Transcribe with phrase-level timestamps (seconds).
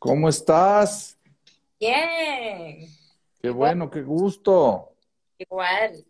[0.00, 1.18] ¿Cómo estás?
[1.78, 2.88] Bien.
[3.38, 4.94] Qué bueno, qué gusto.
[5.36, 6.06] Igual.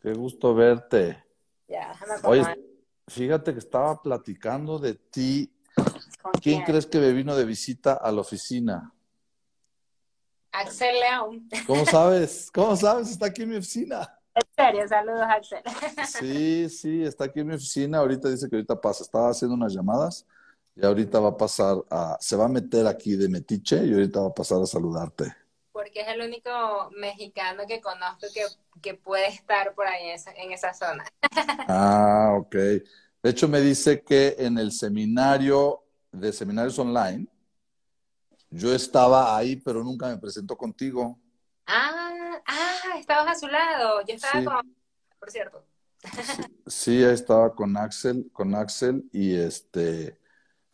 [0.00, 1.20] Qué gusto verte.
[1.66, 1.92] Ya,
[2.22, 2.44] Oye,
[3.08, 5.52] fíjate que estaba platicando de ti.
[5.74, 6.62] ¿Con ¿Quién quién?
[6.64, 8.94] crees que me vino de visita a la oficina?
[10.52, 11.48] Axel León.
[11.66, 12.48] ¿Cómo sabes?
[12.54, 13.10] ¿Cómo sabes?
[13.10, 14.16] Está aquí en mi oficina.
[14.36, 15.62] En serio, saludos, Axel.
[16.06, 17.98] Sí, sí, está aquí en mi oficina.
[17.98, 19.02] Ahorita dice que ahorita pasa.
[19.02, 20.24] Estaba haciendo unas llamadas
[20.76, 24.20] y ahorita va a pasar a, se va a meter aquí de metiche y ahorita
[24.20, 25.34] va a pasar a saludarte.
[25.72, 28.44] Porque es el único mexicano que conozco que,
[28.82, 31.04] que puede estar por ahí en esa, en esa zona.
[31.68, 32.54] Ah, ok.
[32.54, 37.26] De hecho, me dice que en el seminario de seminarios online,
[38.50, 41.18] yo estaba ahí, pero nunca me presentó contigo.
[41.66, 44.00] Ah, ah, estabas a su lado.
[44.06, 44.44] Yo estaba Sí.
[44.44, 44.76] con,
[45.18, 45.64] por cierto.
[46.66, 50.18] Sí, ahí estaba con Axel, con Axel y este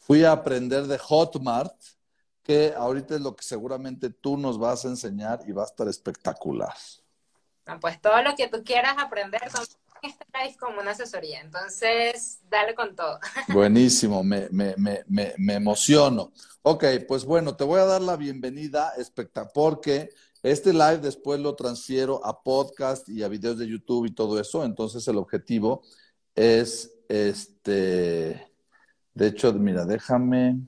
[0.06, 1.74] fui a aprender de Hotmart,
[2.44, 5.88] que ahorita es lo que seguramente tú nos vas a enseñar y va a estar
[5.88, 6.76] espectacular.
[7.80, 9.42] Pues todo lo que tú quieras aprender
[10.02, 11.40] este live como una asesoría.
[11.40, 13.18] Entonces, dale con todo.
[13.48, 16.32] Buenísimo, me, me, me, me, me emociono.
[16.62, 20.10] Ok, pues bueno, te voy a dar la bienvenida, espectacular, porque
[20.44, 24.62] este live después lo transfiero a podcast y a videos de YouTube y todo eso.
[24.62, 25.82] Entonces el objetivo
[26.36, 28.55] es este,
[29.16, 30.60] de hecho, mira, déjame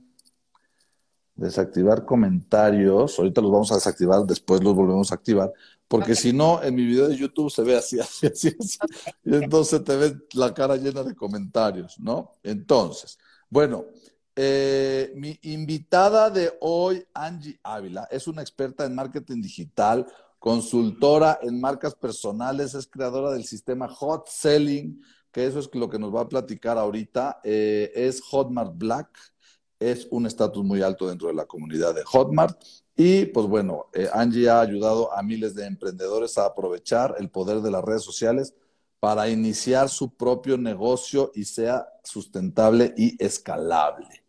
[1.35, 3.19] desactivar comentarios.
[3.19, 5.53] Ahorita los vamos a desactivar, después los volvemos a activar,
[5.87, 8.77] porque si no, en mi video de YouTube se ve así, así, así, así.
[9.23, 12.39] Y entonces te ves la cara llena de comentarios, ¿no?
[12.41, 13.19] Entonces,
[13.51, 13.85] bueno,
[14.35, 20.07] eh, mi invitada de hoy, Angie Ávila, es una experta en marketing digital,
[20.39, 24.99] consultora en marcas personales, es creadora del sistema Hot Selling,
[25.31, 27.41] que eso es lo que nos va a platicar ahorita.
[27.43, 29.09] Eh, es Hotmart Black,
[29.79, 32.61] es un estatus muy alto dentro de la comunidad de Hotmart.
[32.95, 37.61] Y pues bueno, eh, Angie ha ayudado a miles de emprendedores a aprovechar el poder
[37.61, 38.53] de las redes sociales
[38.99, 44.23] para iniciar su propio negocio y sea sustentable y escalable.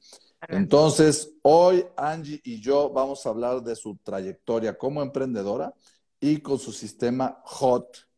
[0.49, 5.75] Entonces, hoy Angie y yo vamos a hablar de su trayectoria como emprendedora
[6.21, 8.09] y con su sistema Hot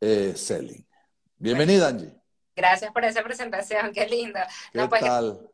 [0.00, 0.86] eh, Selling.
[1.40, 2.14] Bienvenida, Angie.
[2.54, 4.38] Gracias por esa presentación, qué lindo.
[4.72, 5.50] ¿Qué No, pues, tal?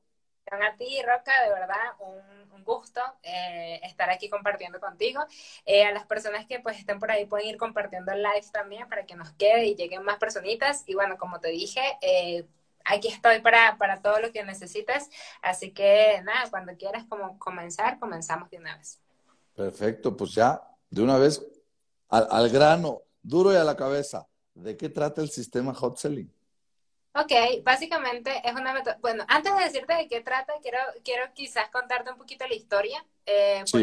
[0.50, 5.20] A ti, Roca, de verdad, un, un gusto eh, estar aquí compartiendo contigo.
[5.64, 8.88] Eh, a las personas que pues estén por ahí pueden ir compartiendo el live también
[8.88, 10.84] para que nos quede y lleguen más personitas.
[10.86, 12.46] Y bueno, como te dije, eh,
[12.84, 15.10] aquí estoy para, para todo lo que necesites.
[15.42, 19.00] Así que nada, cuando quieras como comenzar, comenzamos de una vez.
[19.54, 21.44] Perfecto, pues ya, de una vez,
[22.08, 24.26] al, al grano, duro y a la cabeza.
[24.56, 26.28] ¿De qué trata el sistema Hot Selling?
[27.14, 27.32] Ok,
[27.64, 28.98] básicamente es una metoda.
[29.00, 33.04] Bueno, antes de decirte de qué trata, quiero, quiero quizás contarte un poquito la historia.
[33.24, 33.82] eh, Sí,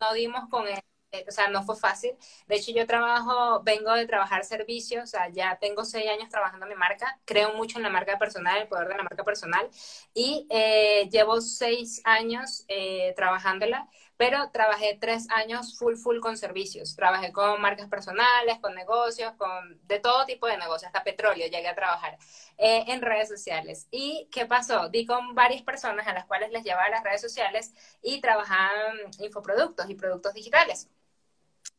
[0.00, 0.80] no dimos con él,
[1.12, 2.12] eh, o sea, no fue fácil.
[2.48, 6.66] De hecho, yo trabajo, vengo de trabajar servicios, o sea, ya tengo seis años trabajando
[6.66, 9.68] en mi marca, creo mucho en la marca personal, el poder de la marca personal,
[10.14, 16.96] y eh, llevo seis años eh, trabajándola, pero trabajé tres años full, full con servicios.
[16.96, 21.68] Trabajé con marcas personales, con negocios, con de todo tipo de negocios, hasta petróleo llegué
[21.68, 22.18] a trabajar
[22.56, 23.88] eh, en redes sociales.
[23.90, 24.88] ¿Y qué pasó?
[24.88, 27.72] Di con varias personas a las cuales les llevaba las redes sociales
[28.02, 30.88] y trabajaban infoproductos y productos digitales.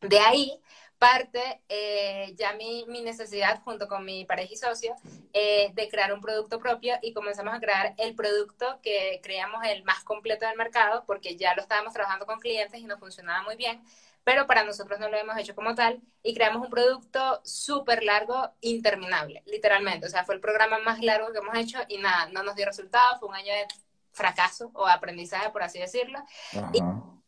[0.00, 0.62] De ahí
[0.98, 4.94] parte eh, ya mi, mi, necesidad junto con mi pareja y socio
[5.32, 9.84] eh, de crear un producto propio y comenzamos a crear el producto que creíamos el
[9.84, 13.56] más completo del mercado porque ya lo estábamos trabajando con clientes y nos funcionaba muy
[13.56, 13.80] bien,
[14.24, 18.50] pero para nosotros no lo hemos hecho como tal y creamos un producto súper largo,
[18.60, 20.06] interminable, literalmente.
[20.06, 22.66] O sea, fue el programa más largo que hemos hecho y nada, no nos dio
[22.66, 23.66] resultado, fue un año de
[24.12, 26.18] fracaso o aprendizaje, por así decirlo.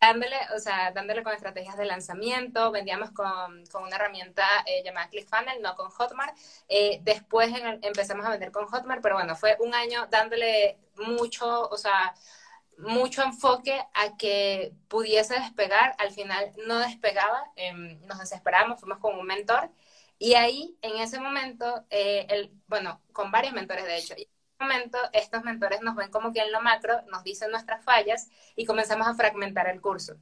[0.00, 5.08] Dándole, o sea, dándole con estrategias de lanzamiento, vendíamos con, con una herramienta eh, llamada
[5.08, 6.36] ClickFunnels, no con Hotmart.
[6.68, 7.50] Eh, después
[7.82, 12.14] empezamos a vender con Hotmart, pero bueno, fue un año dándole mucho, o sea,
[12.78, 15.94] mucho enfoque a que pudiese despegar.
[15.98, 17.72] Al final no despegaba, eh,
[18.06, 19.70] nos desesperamos, fuimos con un mentor.
[20.18, 24.14] Y ahí, en ese momento, eh, el, bueno, con varios mentores de hecho,
[24.60, 28.66] momento estos mentores nos ven como que en lo macro, nos dicen nuestras fallas y
[28.66, 30.16] comenzamos a fragmentar el curso.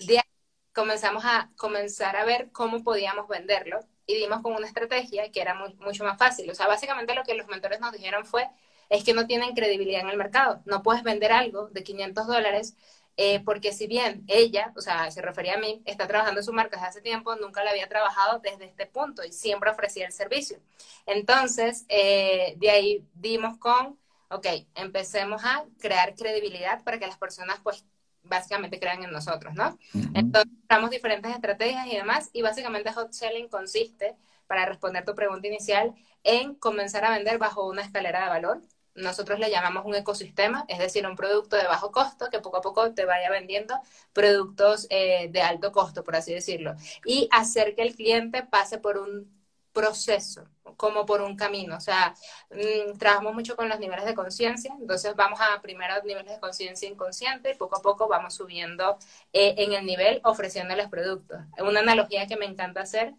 [0.00, 0.24] De ahí
[0.72, 5.54] comenzamos a comenzar a ver cómo podíamos venderlo y dimos con una estrategia que era
[5.54, 6.50] mucho más fácil.
[6.50, 8.48] O sea, básicamente lo que los mentores nos dijeron fue,
[8.88, 10.62] es que no tienen credibilidad en el mercado.
[10.64, 12.76] No puedes vender algo de 500 dólares
[13.16, 16.76] eh, porque si bien ella, o sea, se refería a mí, está trabajando su marca
[16.76, 20.58] desde hace tiempo, nunca la había trabajado desde este punto y siempre ofrecía el servicio.
[21.06, 23.98] Entonces, eh, de ahí dimos con,
[24.30, 27.84] ok, empecemos a crear credibilidad para que las personas pues
[28.24, 29.78] básicamente crean en nosotros, ¿no?
[30.14, 34.16] Entonces, usamos diferentes estrategias y demás, y básicamente hot selling consiste,
[34.46, 35.94] para responder tu pregunta inicial,
[36.24, 38.62] en comenzar a vender bajo una escalera de valor.
[38.94, 42.60] Nosotros le llamamos un ecosistema, es decir, un producto de bajo costo que poco a
[42.60, 43.74] poco te vaya vendiendo
[44.12, 46.74] productos eh, de alto costo, por así decirlo,
[47.04, 49.42] y hacer que el cliente pase por un
[49.72, 51.76] proceso, como por un camino.
[51.76, 52.14] O sea,
[52.50, 56.88] mm, trabajamos mucho con los niveles de conciencia, entonces vamos a primero niveles de conciencia
[56.88, 58.98] inconsciente y poco a poco vamos subiendo
[59.32, 61.38] eh, en el nivel ofreciéndoles productos.
[61.58, 63.14] Una analogía que me encanta hacer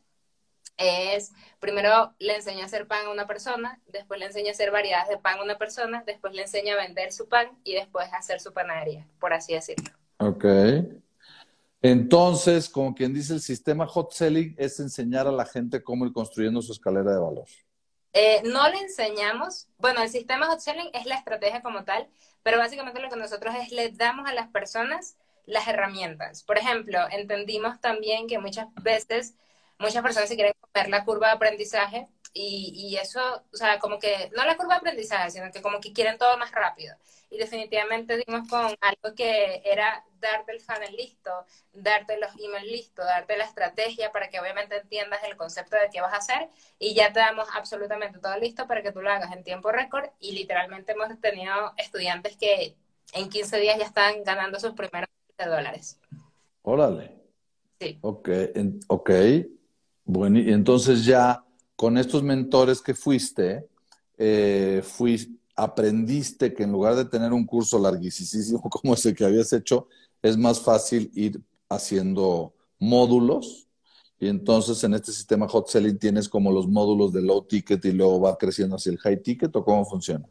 [0.77, 4.71] es, primero le enseña a hacer pan a una persona, después le enseña a hacer
[4.71, 8.11] variedades de pan a una persona, después le enseña a vender su pan y después
[8.11, 9.91] a hacer su panadería, por así decirlo.
[10.17, 10.45] Ok.
[11.81, 16.13] Entonces, como quien dice, el sistema hot selling es enseñar a la gente cómo ir
[16.13, 17.45] construyendo su escalera de valor.
[18.13, 22.07] Eh, no le enseñamos, bueno, el sistema hot selling es la estrategia como tal,
[22.41, 26.43] pero básicamente lo que nosotros es le damos a las personas las herramientas.
[26.43, 29.35] Por ejemplo, entendimos también que muchas veces
[29.83, 33.99] muchas personas se quieren comer la curva de aprendizaje y, y, eso, o sea, como
[33.99, 36.95] que, no la curva de aprendizaje, sino que como que quieren todo más rápido
[37.33, 41.31] y definitivamente dimos con algo que era darte el funnel listo,
[41.73, 45.99] darte los emails listos, darte la estrategia para que obviamente entiendas el concepto de qué
[45.99, 49.35] vas a hacer y ya te damos absolutamente todo listo para que tú lo hagas
[49.35, 52.75] en tiempo récord y literalmente hemos tenido estudiantes que
[53.13, 55.99] en 15 días ya están ganando sus primeros dólares.
[56.61, 57.19] Órale.
[57.79, 57.97] Sí.
[58.01, 58.29] Ok,
[58.87, 59.09] ok.
[60.05, 61.43] Bueno, y entonces ya
[61.75, 63.67] con estos mentores que fuiste,
[64.17, 64.81] eh,
[65.55, 69.87] aprendiste que en lugar de tener un curso larguísimo como ese que habías hecho,
[70.21, 73.67] es más fácil ir haciendo módulos.
[74.19, 77.91] Y entonces en este sistema hot selling tienes como los módulos de low ticket y
[77.91, 80.27] luego va creciendo hacia el high ticket o cómo funciona?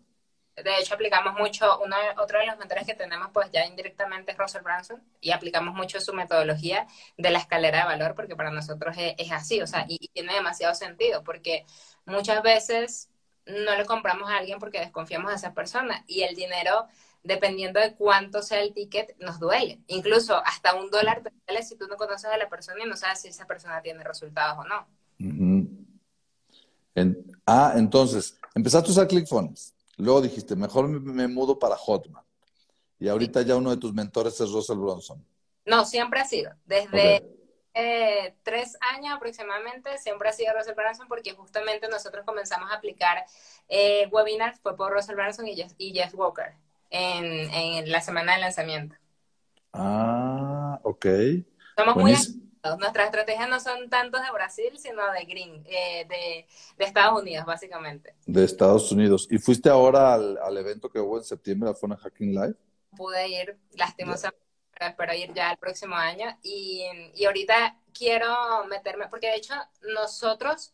[0.63, 4.39] De hecho, aplicamos mucho, uno, otro de los mentores que tenemos pues ya indirectamente es
[4.39, 6.87] Russell Branson y aplicamos mucho su metodología
[7.17, 10.75] de la escalera de valor porque para nosotros es, así, o sea, y, tiene demasiado
[10.75, 11.65] sentido porque
[12.05, 13.09] muchas veces
[13.47, 16.87] no le compramos a alguien porque desconfiamos de esa persona y el dinero,
[17.23, 19.81] dependiendo de cuánto sea el ticket, nos duele.
[19.89, 22.97] Incluso hasta un dólar te duele si tú no conoces a la persona y no
[22.97, 24.87] sabes si esa persona tiene resultados o no.
[27.47, 29.75] ah, entonces, empezaste a usar ClickFunnels.
[29.97, 32.27] Luego dijiste, mejor me, mudo para Hotmart.
[32.99, 35.25] Y ahorita ya uno de tus mentores es Russell Bronson.
[35.65, 36.53] No, siempre ha sido.
[36.65, 37.27] Desde
[37.75, 43.25] eh, tres años aproximadamente, siempre ha sido Russell Branson porque justamente nosotros comenzamos a aplicar
[43.69, 46.55] eh, webinars, fue por Russell Branson y Jeff, Walker
[46.91, 48.97] en, la semana de lanzamiento.
[49.73, 51.07] Ah, ok.
[51.77, 52.15] Somos muy
[52.79, 57.45] Nuestras estrategias no son tanto de Brasil, sino de Green, eh, de, de, Estados Unidos,
[57.45, 58.15] básicamente.
[58.25, 59.27] De Estados Unidos.
[59.31, 62.55] ¿Y fuiste ahora al, al evento que hubo en septiembre, la Fona Hacking Live?
[62.97, 64.43] Pude ir, lastimosamente
[64.81, 66.27] espero ir ya el próximo año.
[66.43, 69.55] Y, y ahorita quiero meterme, porque de hecho
[69.95, 70.73] nosotros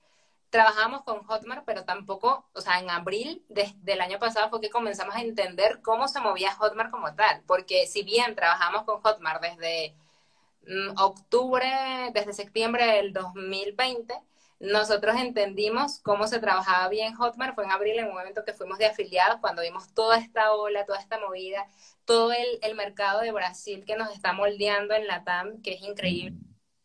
[0.50, 5.14] trabajamos con Hotmart, pero tampoco, o sea, en abril del año pasado fue que comenzamos
[5.14, 9.94] a entender cómo se movía Hotmart como tal, porque si bien trabajamos con Hotmart desde
[10.97, 11.67] octubre,
[12.12, 14.15] desde septiembre del 2020,
[14.61, 18.79] nosotros entendimos cómo se trabajaba bien Hotmart, fue en abril, en un momento que fuimos
[18.79, 21.67] de afiliados, cuando vimos toda esta ola, toda esta movida,
[22.05, 25.82] todo el, el mercado de Brasil que nos está moldeando en la TAM, que es
[25.82, 26.38] increíble.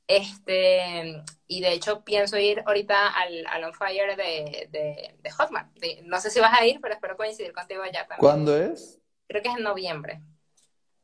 [0.08, 5.70] Este, y de hecho pienso ir ahorita al, al On Fire de, de, Hotmart.
[6.04, 8.20] no sé si vas a ir, pero espero coincidir contigo allá también.
[8.20, 9.00] ¿Cuándo es?
[9.28, 10.22] Creo que es en noviembre.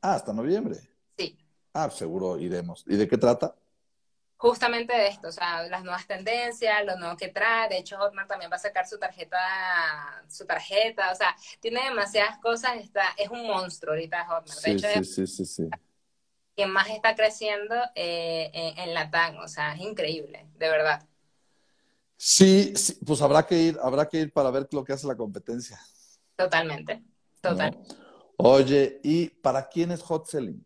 [0.01, 0.77] Ah, hasta noviembre.
[1.83, 2.83] Ah, seguro iremos.
[2.87, 3.55] ¿Y de qué trata?
[4.39, 7.67] justamente de esto, o sea, las nuevas tendencias, lo nuevo que trae.
[7.67, 9.37] De hecho, Hotmart también va a sacar su tarjeta,
[10.29, 12.77] su tarjeta, o sea, tiene demasiadas cosas.
[12.77, 14.59] Está, es un monstruo ahorita Hotmart.
[14.59, 15.69] Sí, sí, sí, sí, sí.
[16.55, 21.05] Quien más está creciendo eh, en, la TAN, o sea, es increíble, de verdad.
[22.15, 25.15] Sí, sí, pues habrá que ir, habrá que ir para ver lo que hace la
[25.15, 25.79] competencia.
[26.37, 27.03] Totalmente,
[27.41, 27.77] total.
[28.37, 30.65] Oye, ¿y para quién es hot selling?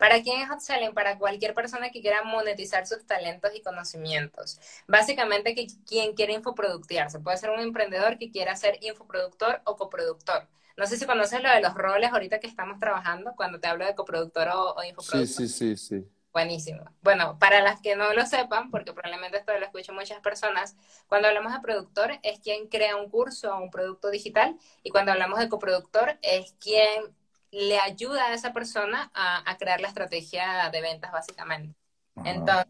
[0.00, 0.94] ¿Para quién es hot selling?
[0.94, 4.58] Para cualquier persona que quiera monetizar sus talentos y conocimientos.
[4.88, 7.20] Básicamente, que quien quiere infoproductearse.
[7.20, 10.48] Puede ser un emprendedor que quiera ser infoproductor o coproductor.
[10.78, 13.84] No sé si conoces lo de los roles ahorita que estamos trabajando, cuando te hablo
[13.84, 15.26] de coproductor o, infoproductor.
[15.26, 16.08] Sí, sí, sí, sí.
[16.32, 16.82] Buenísimo.
[17.02, 20.76] Bueno, para las que no lo sepan, porque probablemente esto lo escuchan muchas personas,
[21.08, 25.12] cuando hablamos de productor es quien crea un curso o un producto digital y cuando
[25.12, 27.14] hablamos de coproductor es quien
[27.50, 31.76] le ayuda a esa persona a, crear la estrategia de ventas, básicamente.
[32.24, 32.66] Entonces,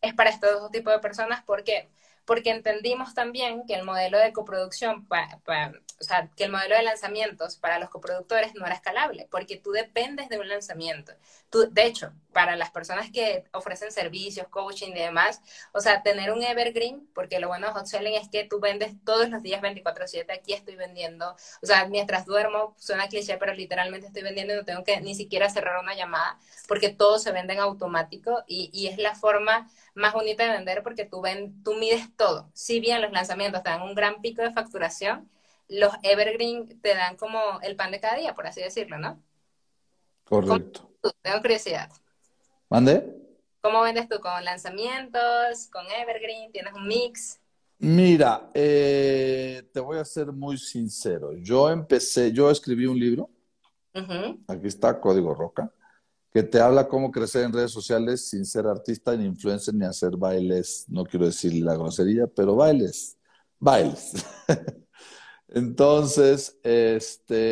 [0.00, 1.88] es para estos dos tipos de personas, ¿por qué?
[2.28, 7.56] Porque entendimos también que el modelo de coproducción, o sea, que el modelo de lanzamientos
[7.56, 11.14] para los coproductores no era escalable, porque tú dependes de un lanzamiento.
[11.48, 15.40] Tú, de hecho, para las personas que ofrecen servicios, coaching y demás,
[15.72, 18.92] o sea, tener un evergreen, porque lo bueno de hot selling es que tú vendes
[19.06, 24.08] todos los días 24/7, aquí estoy vendiendo, o sea, mientras duermo, suena cliché, pero literalmente
[24.08, 27.54] estoy vendiendo y no tengo que ni siquiera cerrar una llamada, porque todo se vende
[27.54, 31.74] en automático y, y es la forma más bonita de vender porque tú, ven, tú
[31.74, 32.50] mides todo.
[32.52, 35.30] Si bien los lanzamientos te dan un gran pico de facturación,
[35.68, 39.22] los evergreen te dan como el pan de cada día, por así decirlo, ¿no?
[40.24, 40.90] Correcto.
[41.22, 41.90] Tengo curiosidad.
[42.68, 43.16] ¿Mande?
[43.62, 44.20] ¿Cómo vendes tú?
[44.20, 45.68] ¿Con lanzamientos?
[45.72, 46.52] ¿Con evergreen?
[46.52, 47.40] ¿Tienes un mix?
[47.78, 51.32] Mira, eh, te voy a ser muy sincero.
[51.36, 53.30] Yo empecé, yo escribí un libro.
[54.46, 55.72] Aquí está Código Roca
[56.38, 60.16] que te habla cómo crecer en redes sociales sin ser artista, ni influencer, ni hacer
[60.16, 63.18] bailes, no quiero decir la grosería, pero bailes,
[63.58, 64.12] bailes.
[65.48, 67.44] Entonces, este,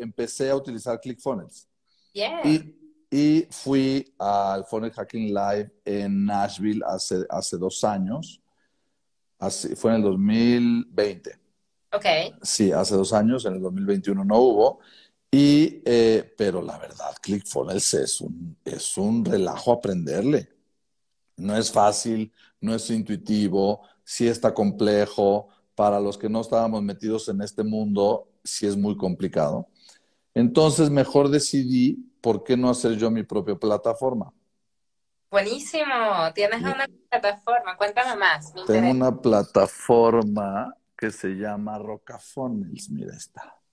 [0.00, 1.66] empecé a utilizar ClickFunnels.
[2.12, 2.76] Y,
[3.10, 8.40] y, fui al Funnel Hacking Live en Nashville hace, hace dos años.
[9.74, 11.40] fue en el 2020.
[11.92, 12.06] Ok.
[12.40, 14.78] Sí, hace dos años, en el 2021 no hubo.
[15.36, 20.48] Y, eh, pero la verdad, ClickFunnels es un, es un relajo aprenderle.
[21.36, 25.48] No es fácil, no es intuitivo, sí está complejo.
[25.74, 29.66] Para los que no estábamos metidos en este mundo, sí es muy complicado.
[30.34, 34.32] Entonces, mejor decidí, ¿por qué no hacer yo mi propia plataforma?
[35.32, 38.54] Buenísimo, tienes una plataforma, cuéntame más.
[38.68, 43.63] Tengo una plataforma que se llama Rocafunnels, mira esta.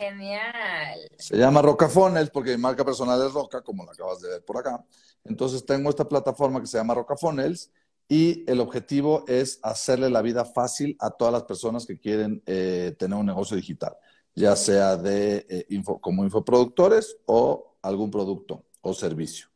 [0.00, 0.98] Genial.
[1.18, 4.56] Se llama Rocafones porque mi marca personal es Roca, como la acabas de ver por
[4.56, 4.82] acá.
[5.24, 7.70] Entonces tengo esta plataforma que se llama Rocafones
[8.08, 12.96] y el objetivo es hacerle la vida fácil a todas las personas que quieren eh,
[12.98, 13.94] tener un negocio digital,
[14.34, 19.48] ya sea de eh, info, como infoproductores o algún producto o servicio.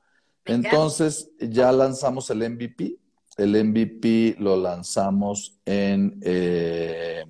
[0.45, 2.99] Entonces ya lanzamos el MVP.
[3.39, 7.25] El MVP lo lanzamos en, eh,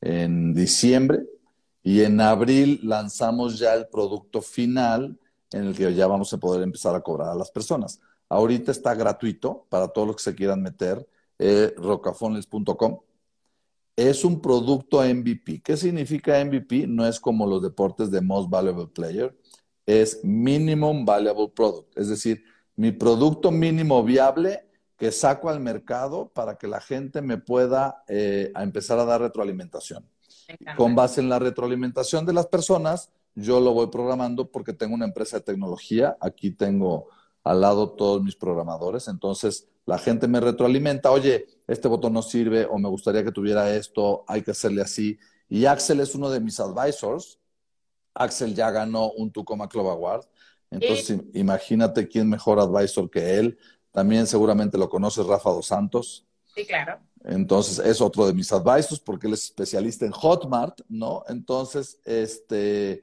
[0.00, 1.20] en diciembre
[1.82, 5.18] y en abril lanzamos ya el producto final
[5.52, 8.00] en el que ya vamos a poder empezar a cobrar a las personas.
[8.28, 11.06] Ahorita está gratuito para todos los que se quieran meter,
[11.38, 11.74] eh,
[13.96, 15.62] Es un producto MVP.
[15.62, 16.86] ¿Qué significa MVP?
[16.86, 19.36] No es como los deportes de Most Valuable Player,
[19.86, 21.98] es Minimum Valuable Product.
[21.98, 22.44] Es decir,
[22.76, 28.52] mi producto mínimo viable que saco al mercado para que la gente me pueda eh,
[28.54, 30.06] empezar a dar retroalimentación.
[30.76, 35.04] Con base en la retroalimentación de las personas, yo lo voy programando porque tengo una
[35.04, 36.16] empresa de tecnología.
[36.20, 37.08] Aquí tengo
[37.44, 39.08] al lado todos mis programadores.
[39.08, 43.74] Entonces, la gente me retroalimenta, oye, este botón no sirve o me gustaría que tuviera
[43.74, 45.18] esto, hay que hacerle así.
[45.48, 47.40] Y Axel es uno de mis advisors.
[48.14, 50.26] Axel ya ganó un Tucoma Club Award.
[50.70, 53.58] Entonces, imagínate quién mejor advisor que él.
[53.90, 56.26] También seguramente lo conoces, Rafa Dos Santos.
[56.54, 57.00] Sí, claro.
[57.24, 61.22] Entonces, es otro de mis advisors porque él es especialista en Hotmart, ¿no?
[61.28, 63.02] Entonces, este,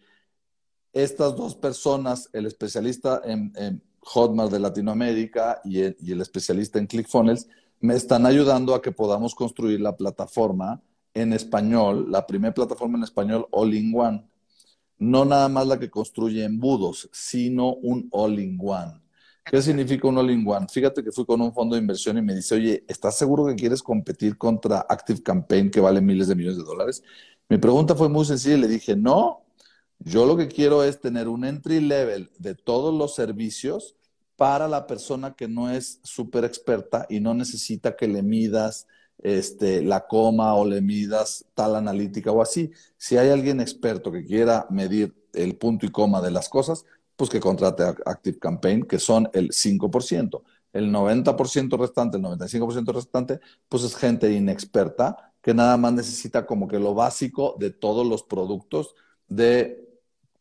[0.92, 7.48] estas dos personas, el especialista en, Hotmart de Latinoamérica y el, especialista en ClickFunnels,
[7.82, 10.82] me están ayudando a que podamos construir la plataforma
[11.14, 14.26] en español, la primera plataforma en español all-in-one.
[14.98, 19.02] No nada más la que construye embudos, sino un all-in-one.
[19.50, 20.68] ¿Qué significa un all-in-one?
[20.70, 23.56] Fíjate que fui con un fondo de inversión y me dice, oye, ¿estás seguro que
[23.56, 27.04] quieres competir contra Active Campaign que vale miles de millones de dólares?
[27.50, 29.46] Mi pregunta fue muy sencilla y le dije, no,
[30.00, 33.96] yo lo que quiero es tener un entry level de todos los servicios
[34.36, 38.88] para la persona que no es súper experta y no necesita que le midas
[39.20, 42.72] este, la coma o le midas tal analítica o así.
[42.98, 46.86] Si hay alguien experto que quiera medir el punto y coma de las cosas,
[47.18, 50.44] pues que contrate Active Campaign, que son el 5%.
[50.72, 56.68] El 90% restante, el 95% restante, pues es gente inexperta que nada más necesita como
[56.68, 58.96] que lo básico de todos los productos
[59.28, 59.88] de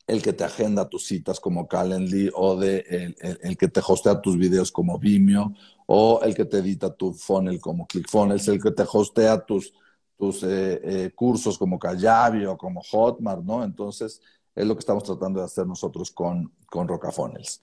[0.07, 4.37] el que te agenda tus citas como Calendly o de el, que te hostea tus
[4.37, 5.55] videos como Vimeo
[5.87, 9.73] o el que te edita tu funnel como ClickFunnels, el que te hostea tus,
[10.17, 13.65] tus eh, eh, cursos como Kajabi o como Hotmart, ¿no?
[13.65, 14.21] Entonces,
[14.57, 17.63] es lo que estamos tratando de hacer nosotros con, con Rocafonels.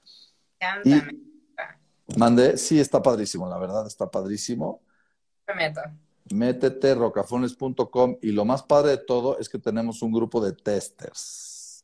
[0.86, 0.94] Y
[2.16, 4.82] mandé, sí, está padrísimo, la verdad, está padrísimo.
[5.54, 5.74] Me
[6.32, 11.84] Métete rocafones.com y lo más padre de todo es que tenemos un grupo de testers.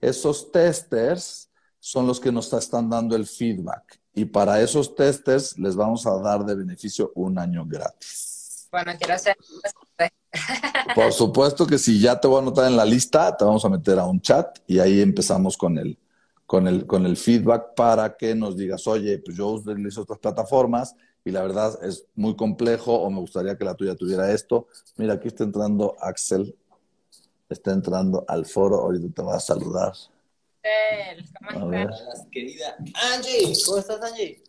[0.00, 5.76] Esos testers son los que nos están dando el feedback y para esos testers les
[5.76, 8.68] vamos a dar de beneficio un año gratis.
[8.72, 9.36] Bueno, quiero hacer...
[10.94, 13.68] Por supuesto que si ya te voy a anotar en la lista, te vamos a
[13.68, 15.98] meter a un chat y ahí empezamos con el,
[16.46, 20.94] con el, con el feedback para que nos digas, oye, pues yo utilizo otras plataformas
[21.24, 24.68] y la verdad es muy complejo o me gustaría que la tuya tuviera esto.
[24.96, 26.56] Mira, aquí está entrando Axel,
[27.48, 29.92] está entrando al foro, ahorita te va a saludar.
[31.52, 32.26] ¿Cómo estás?
[32.30, 32.76] Querida
[33.12, 34.42] Angie, ¿cómo estás Angie?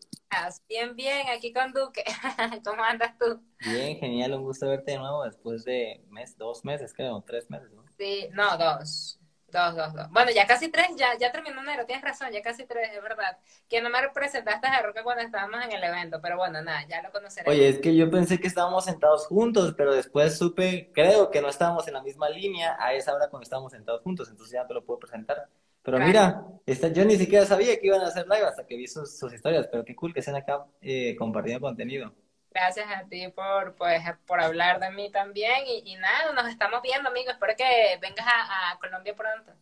[0.68, 2.04] Bien, bien, aquí con Duque.
[2.66, 3.42] ¿Cómo andas tú?
[3.60, 7.72] Bien, genial, un gusto verte de nuevo después de mes, dos meses, creo, tres meses,
[7.72, 7.84] ¿no?
[7.98, 9.20] Sí, no, dos.
[9.50, 10.10] Dos, dos, dos.
[10.12, 13.38] Bueno, ya casi tres, ya, ya terminó enero, tienes razón, ya casi tres, es verdad.
[13.70, 17.02] Que no me representaste a Roque cuando estábamos en el evento, pero bueno, nada, ya
[17.02, 17.50] lo conoceré.
[17.50, 21.48] Oye, es que yo pensé que estábamos sentados juntos, pero después supe, creo que no
[21.48, 24.74] estábamos en la misma línea a esa hora cuando estábamos sentados juntos, entonces ya te
[24.74, 25.48] lo puedo presentar.
[25.88, 28.88] Pero mira, esta, yo ni siquiera sabía que iban a hacer live hasta que vi
[28.88, 32.14] sus, historias, pero qué cool que estén acá eh, compartiendo contenido.
[32.52, 37.08] Gracias a ti por, pues, por hablar de mí también y, nada, nos estamos viendo
[37.08, 39.54] amigos, espero que vengas a, Colombia pronto.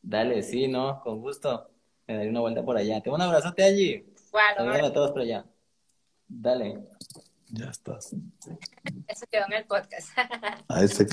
[0.00, 1.68] Dale, sí, no, con gusto.
[2.06, 3.02] Me daré una vuelta por allá.
[3.02, 4.02] Te un abrazote allí.
[4.32, 5.44] Bueno, a todos por allá.
[6.26, 6.88] Dale.
[7.50, 8.16] Ya estás.
[9.08, 10.08] Eso quedó en el podcast.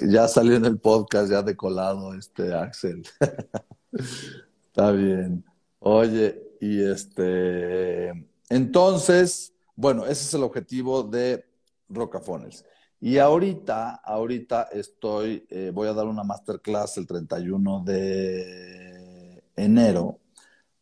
[0.03, 3.03] ya salió en el podcast, ya de colado este Axel.
[4.75, 5.45] Está bien.
[5.77, 8.09] Oye, y este,
[8.49, 11.45] entonces, bueno, ese es el objetivo de
[11.87, 12.65] Rocafones.
[12.99, 20.19] Y ahorita, ahorita estoy, eh, voy a dar una masterclass el 31 de enero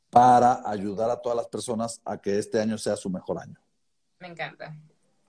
[0.09, 3.59] para ayudar a todas las personas a que este año sea su mejor año.
[4.19, 4.73] Me encanta.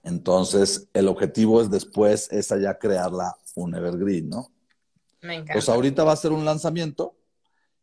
[0.04, 4.52] Entonces, el objetivo es después, es allá crearla un evergreen, ¿no?
[5.21, 5.54] Me encanta.
[5.54, 7.16] Pues ahorita va a ser un lanzamiento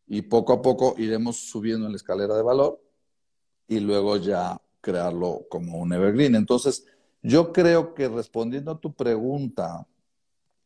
[0.10, 2.82] y poco a poco iremos subiendo en la escalera de valor
[3.68, 6.36] y luego ya crearlo como un evergreen.
[6.36, 6.86] Entonces,
[7.22, 9.88] yo creo que respondiendo a tu pregunta,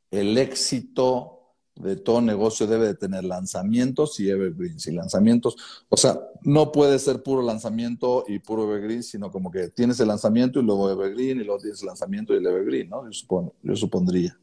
[0.10, 1.42] el éxito
[1.76, 5.58] de todo negocio debe de tener lanzamientos y evergreens y lanzamientos.
[5.90, 10.08] O sea, no puede ser puro lanzamiento y puro evergreen, sino como que tienes el
[10.08, 13.10] lanzamiento y luego evergreen y luego tienes el lanzamiento y el evergreen, ¿no?
[13.10, 14.38] Yo, yo supondría.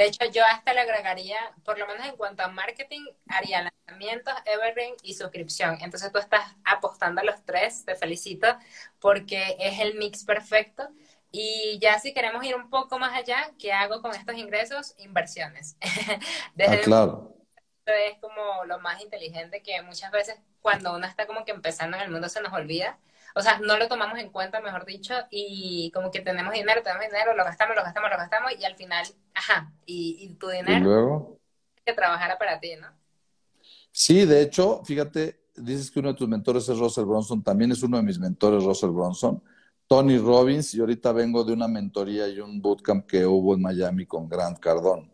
[0.00, 4.32] De hecho, yo hasta le agregaría, por lo menos en cuanto a marketing, haría lanzamientos,
[4.46, 5.76] evergreen y suscripción.
[5.82, 8.46] Entonces tú estás apostando a los tres, te felicito,
[8.98, 10.88] porque es el mix perfecto.
[11.30, 14.94] Y ya si queremos ir un poco más allá, ¿qué hago con estos ingresos?
[14.96, 15.76] Inversiones.
[16.54, 17.36] Desde ah, claro.
[17.84, 22.04] es como lo más inteligente que muchas veces cuando uno está como que empezando en
[22.04, 22.98] el mundo se nos olvida
[23.34, 27.06] o sea, no lo tomamos en cuenta, mejor dicho, y como que tenemos dinero, tenemos
[27.06, 30.80] dinero, lo gastamos, lo gastamos, lo gastamos, y al final, ajá, y, tu dinero ¿Y
[30.80, 31.38] luego?
[31.84, 32.88] que trabajara para ti, ¿no?
[33.92, 37.82] Sí, de hecho, fíjate, dices que uno de tus mentores es Russell Bronson, también es
[37.82, 39.42] uno de mis mentores, Russell Bronson,
[39.86, 44.06] Tony Robbins, y ahorita vengo de una mentoría y un bootcamp que hubo en Miami
[44.06, 45.10] con Grant Cardone.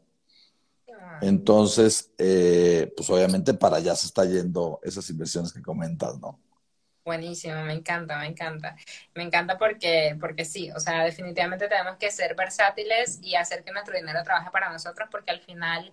[0.93, 1.19] Ah.
[1.23, 6.39] Entonces, eh, pues obviamente para allá se está yendo esas inversiones que comentas, ¿no?
[7.07, 8.75] Buenísimo, me encanta, me encanta.
[9.15, 13.71] Me encanta porque, porque sí, o sea, definitivamente tenemos que ser versátiles y hacer que
[13.71, 15.93] nuestro dinero trabaje para nosotros porque al final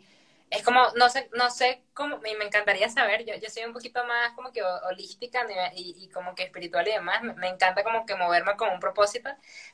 [0.50, 3.74] es como, no sé, no sé cómo, me, me encantaría saber, yo, yo soy un
[3.74, 5.46] poquito más como que holística
[5.76, 8.80] y, y como que espiritual y demás, me, me, encanta como que moverme con un
[8.80, 9.30] propósito,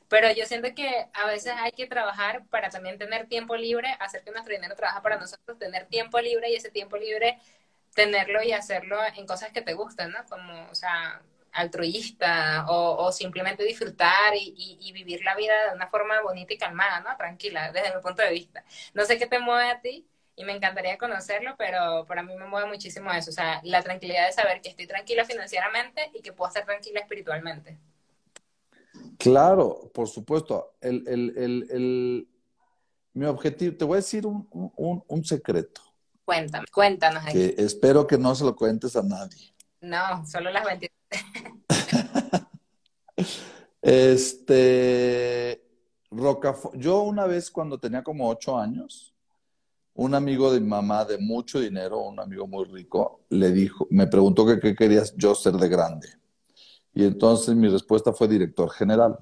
[0.10, 4.23] pero yo siento que a veces hay que trabajar para también tener tiempo libre, hacer
[4.23, 7.39] que nuestro dinero trabaje para nosotros, tener tiempo libre y ese tiempo libre
[7.93, 10.25] tenerlo y hacerlo en cosas que te gustan, ¿no?
[10.30, 11.21] Como, o sea,
[11.52, 17.15] altruista o, simplemente disfrutar y, vivir la vida de una forma bonita y calmada, ¿no?
[17.17, 18.63] Tranquila, desde mi punto de vista.
[18.93, 22.45] No sé qué te mueve a ti y me encantaría conocerlo, pero para mí me
[22.45, 26.34] mueve muchísimo eso, o sea, la tranquilidad de saber que estoy tranquila financieramente y que
[26.34, 27.78] puedo estar tranquila espiritualmente.
[29.17, 30.75] Claro, por supuesto.
[30.80, 32.28] El, el, el,
[33.13, 35.88] mi objetivo, te voy a decir un, un, un secreto.
[36.30, 37.26] Cuéntame, cuéntanos.
[37.26, 39.52] Que espero que no se lo cuentes a nadie.
[39.82, 41.24] No, solo las 23.
[43.82, 45.68] este,
[46.12, 49.15] Rocafort, yo una vez cuando tenía como ocho años,
[49.96, 54.06] un amigo de mi mamá de mucho dinero, un amigo muy rico, le dijo, me
[54.06, 56.10] preguntó que qué querías yo ser de grande.
[56.94, 59.18] Y entonces mi respuesta fue director general.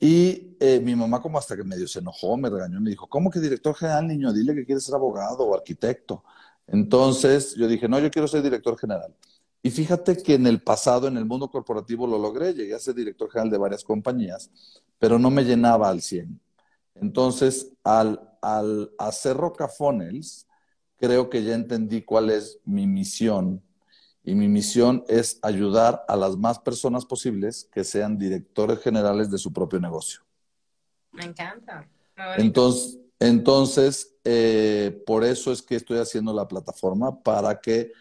[0.00, 3.30] Y eh, mi mamá como hasta que medio se enojó, me regañó, me dijo, ¿cómo
[3.30, 4.32] que director general, niño?
[4.32, 6.24] Dile que quieres ser abogado o arquitecto.
[6.66, 9.14] Entonces yo dije, no, yo quiero ser director general.
[9.62, 12.94] Y fíjate que en el pasado, en el mundo corporativo, lo logré, llegué a ser
[12.94, 14.50] director general de varias compañías,
[14.98, 16.40] pero no me llenaba al 100.
[16.94, 20.46] Entonces, al, al hacer Rocafonels,
[20.96, 23.62] creo que ya entendí cuál es mi misión
[24.22, 29.38] y mi misión es ayudar a las más personas posibles que sean directores generales de
[29.38, 30.20] su propio negocio.
[31.12, 31.88] Me encanta.
[32.36, 37.92] Entonces, entonces eh, por eso es que estoy haciendo la plataforma para que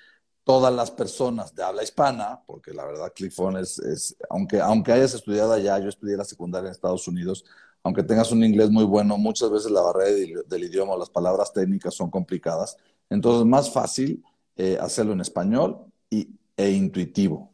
[0.43, 5.13] todas las personas de habla hispana, porque la verdad ClickFone es, es, aunque, aunque hayas
[5.13, 7.45] estudiado allá, yo estudié la secundaria en Estados Unidos,
[7.83, 11.53] aunque tengas un inglés muy bueno, muchas veces la barrera del, idioma o las palabras
[11.53, 12.77] técnicas son complicadas.
[13.09, 14.23] Entonces, es más fácil
[14.57, 17.51] eh, hacerlo en español y, e intuitivo.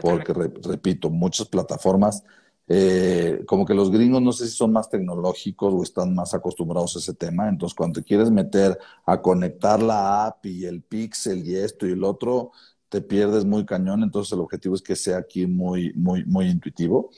[0.00, 2.22] Porque, repito, muchas plataformas,
[2.68, 6.96] eh, como que los gringos no sé si son más tecnológicos o están más acostumbrados
[6.96, 7.48] a ese tema.
[7.48, 11.92] Entonces, cuando te quieres meter a conectar la app y el pixel y esto y
[11.92, 12.52] el otro,
[12.88, 14.02] te pierdes muy cañón.
[14.02, 17.10] Entonces, el objetivo es que sea aquí muy, muy, muy intuitivo.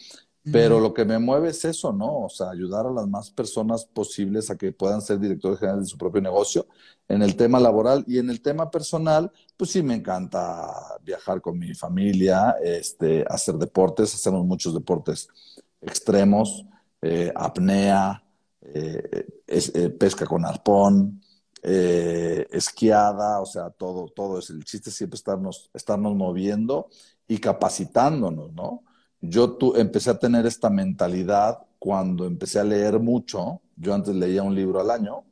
[0.52, 2.24] Pero lo que me mueve es eso, ¿no?
[2.24, 5.90] O sea, ayudar a las más personas posibles a que puedan ser directores generales de
[5.90, 6.66] su propio negocio
[7.08, 10.70] en el tema laboral y en el tema personal, pues sí me encanta
[11.02, 15.28] viajar con mi familia, este, hacer deportes, hacemos muchos deportes
[15.80, 16.64] extremos,
[17.02, 18.22] eh, apnea,
[18.61, 21.22] eh, eh, pesca con arpón,
[21.61, 26.88] esquiada, o sea, todo, todo es el chiste siempre estarnos, estarnos moviendo
[27.26, 28.84] y capacitándonos, ¿no?
[29.20, 33.61] Yo tu, empecé a tener esta mentalidad cuando empecé a leer mucho.
[33.76, 35.24] Yo antes leía un libro al año.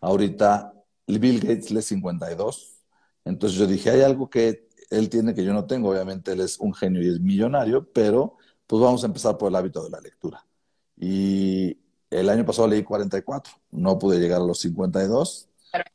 [0.00, 0.72] Ahorita
[1.06, 2.76] Bill Gates lee 52.
[3.24, 5.90] Entonces yo dije, hay algo que él tiene que yo no tengo.
[5.90, 9.56] Obviamente él es un genio y es millonario, pero pues vamos a empezar por el
[9.56, 10.44] hábito de la lectura.
[10.96, 11.78] Y
[12.10, 13.52] el año pasado leí 44.
[13.70, 15.48] No pude llegar a los 52.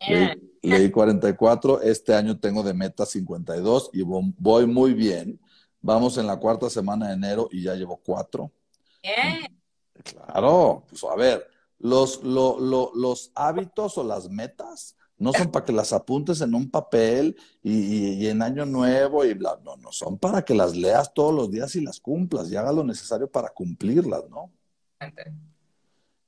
[0.08, 1.82] Leí, leí 44.
[1.82, 5.40] Este año tengo de meta 52 y voy muy bien
[5.82, 8.52] Vamos en la cuarta semana de enero y ya llevo cuatro.
[10.04, 11.48] Claro, pues a ver,
[11.80, 17.36] los, los hábitos o las metas no son para que las apuntes en un papel
[17.62, 21.52] y, en año nuevo y bla, no, no, son para que las leas todos los
[21.52, 24.52] días y las cumplas y hagas lo necesario para cumplirlas, ¿no?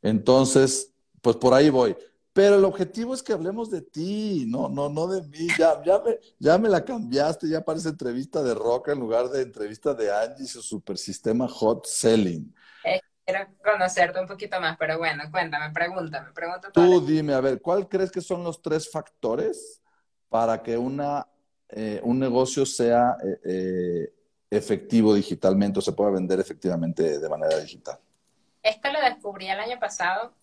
[0.01, 1.95] Entonces, pues por ahí voy.
[2.33, 5.47] Pero el objetivo es que hablemos de ti, no, no, no de mí.
[5.57, 9.41] Ya, ya, me, ya me la cambiaste, ya parece entrevista de Roca en lugar de
[9.41, 12.55] entrevista de Angie y su super sistema hot selling.
[12.85, 16.73] Eh, quiero conocerte un poquito más, pero bueno, cuéntame, pregúntame, pregúntame.
[16.73, 19.81] Tú dime, a ver, ¿cuál crees que son los tres factores
[20.29, 21.27] para que una,
[21.67, 24.13] eh, un negocio sea eh,
[24.49, 27.99] efectivo digitalmente o se pueda vender efectivamente de manera digital?
[28.63, 30.33] Esto lo descubrí el año pasado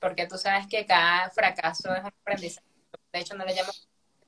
[0.00, 2.66] porque tú sabes que cada fracaso es un aprendizaje.
[3.12, 3.72] De hecho, no le llamo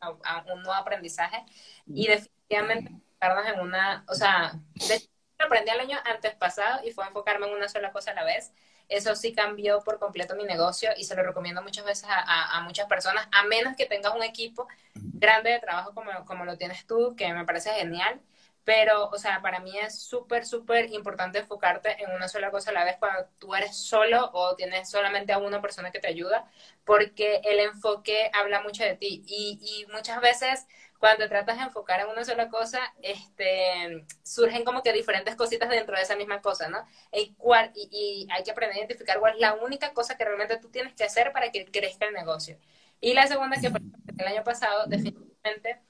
[0.00, 1.44] a un nuevo aprendizaje
[1.87, 4.52] y definitivamente enfocarnos en una, o sea,
[4.88, 5.08] de hecho,
[5.38, 8.52] aprendí el año antes pasado y fue enfocarme en una sola cosa a la vez.
[8.88, 12.61] Eso sí cambió por completo mi negocio y se lo recomiendo muchas veces a, a,
[12.61, 16.87] muchas personas, a menos que tengas un equipo grande de trabajo como, como lo tienes
[16.87, 18.20] tú, que me parece genial
[18.64, 22.75] pero, o sea, para mí es súper, súper importante enfocarte en una sola cosa a
[22.75, 26.44] la vez cuando tú eres solo o tienes solamente a una persona que te ayuda,
[26.85, 29.22] porque el enfoque habla mucho de ti.
[29.27, 30.66] Y, y muchas veces
[30.98, 35.96] cuando tratas de enfocar en una sola cosa, este, surgen como que diferentes cositas dentro
[35.96, 36.87] de esa misma cosa, ¿no?
[37.12, 40.25] Y, cuál, y, y hay que aprender a identificar cuál es la única cosa que
[40.25, 42.57] realmente tú tienes que hacer para que crezca el negocio.
[43.01, 45.81] Y la segunda que el año pasado, definitivamente,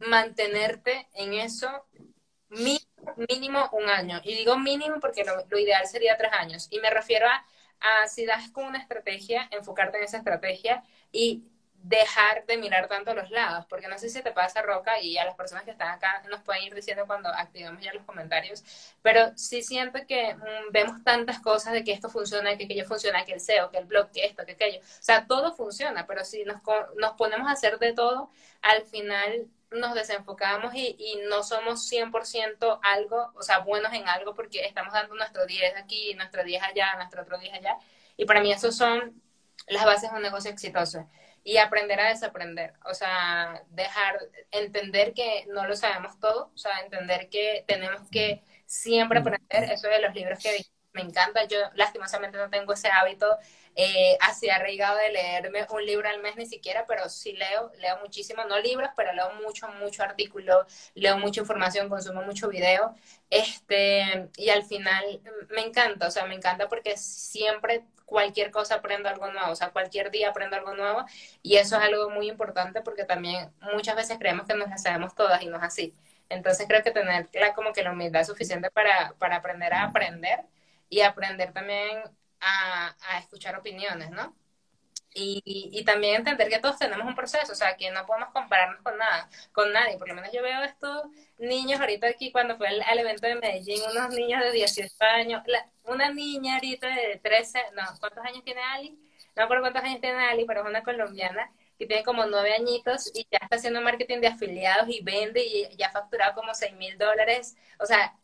[0.00, 1.86] mantenerte en eso
[2.50, 4.20] mínimo, un año.
[4.24, 6.68] Y digo mínimo porque lo, ideal sería tres años.
[6.70, 7.44] Y me refiero a,
[7.80, 11.44] a si das con una estrategia, enfocarte en esa estrategia y
[11.82, 15.24] dejar de mirar tanto los lados, porque no sé si te pasa, Roca, y a
[15.24, 18.62] las personas que están acá nos pueden ir diciendo cuando activemos ya los comentarios,
[19.02, 23.24] pero sí siento que mm, vemos tantas cosas de que esto funciona, que aquello funciona,
[23.24, 26.24] que el SEO, que el blog, que esto, que aquello, o sea, todo funciona, pero
[26.24, 26.62] si nos,
[26.96, 28.30] nos ponemos a hacer de todo,
[28.62, 34.34] al final nos desenfocamos y, y no somos 100% algo, o sea, buenos en algo
[34.34, 37.76] porque estamos dando nuestro 10 aquí, nuestro 10 allá, nuestro otro 10 allá.
[38.16, 39.22] Y para mí eso son
[39.66, 41.08] las bases de un negocio exitoso.
[41.44, 44.16] Y aprender a desaprender, o sea, dejar,
[44.52, 49.88] entender que no lo sabemos todo, o sea, entender que tenemos que siempre aprender, eso
[49.88, 53.26] de los libros que me encanta, yo lastimosamente no tengo ese hábito
[53.74, 57.98] eh, así arraigado de leerme un libro al mes ni siquiera, pero sí leo, leo
[58.00, 62.94] muchísimo, no libros, pero leo mucho, mucho artículo, leo mucha información, consumo mucho video,
[63.30, 65.04] este, y al final
[65.50, 69.70] me encanta, o sea, me encanta porque siempre cualquier cosa aprendo algo nuevo, o sea,
[69.70, 71.04] cualquier día aprendo algo nuevo,
[71.42, 75.14] y eso es algo muy importante porque también muchas veces creemos que nos las sabemos
[75.14, 75.94] todas y no es así.
[76.28, 80.40] Entonces creo que tener la, como que humildad suficiente para, para aprender a aprender
[80.88, 82.02] y aprender también
[82.42, 84.34] a, escuchar opiniones, ¿no?
[85.14, 88.80] Y, y, también entender que todos tenemos un proceso, o sea, que no podemos compararnos
[88.82, 89.98] con nada, con nadie.
[89.98, 91.04] Por lo menos yo veo estos
[91.36, 95.42] niños ahorita aquí cuando fue al, evento de Medellín, unos niños de 18 años,
[95.84, 98.90] una niña ahorita de 13, no, ¿cuántos años tiene Ali?
[99.34, 102.54] No me acuerdo cuántos años tiene Ali, pero es una colombiana que tiene como nueve
[102.54, 106.54] añitos y ya está haciendo marketing de afiliados y vende y ya ha facturado como
[106.54, 107.56] 6 mil dólares.
[107.78, 108.14] O sea,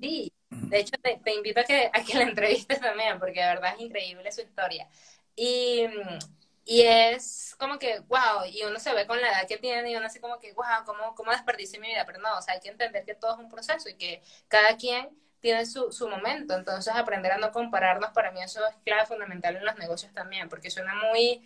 [0.00, 3.46] sí, de hecho te, te, invito a que, a que la entrevistes también porque de
[3.46, 4.88] verdad es increíble su historia.
[5.36, 5.86] Y,
[6.64, 9.96] y es como que, wow, y uno se ve con la edad que tiene y
[9.96, 12.04] uno así como que, wow, ¿cómo, cómo desperdicié mi vida?
[12.06, 14.76] Pero no, o sea, hay que entender que todo es un proceso y que cada
[14.76, 15.08] quien
[15.40, 16.54] tiene su, su momento.
[16.54, 20.48] Entonces, aprender a no compararnos, para mí eso es clave fundamental en los negocios también,
[20.48, 21.42] porque suena muy,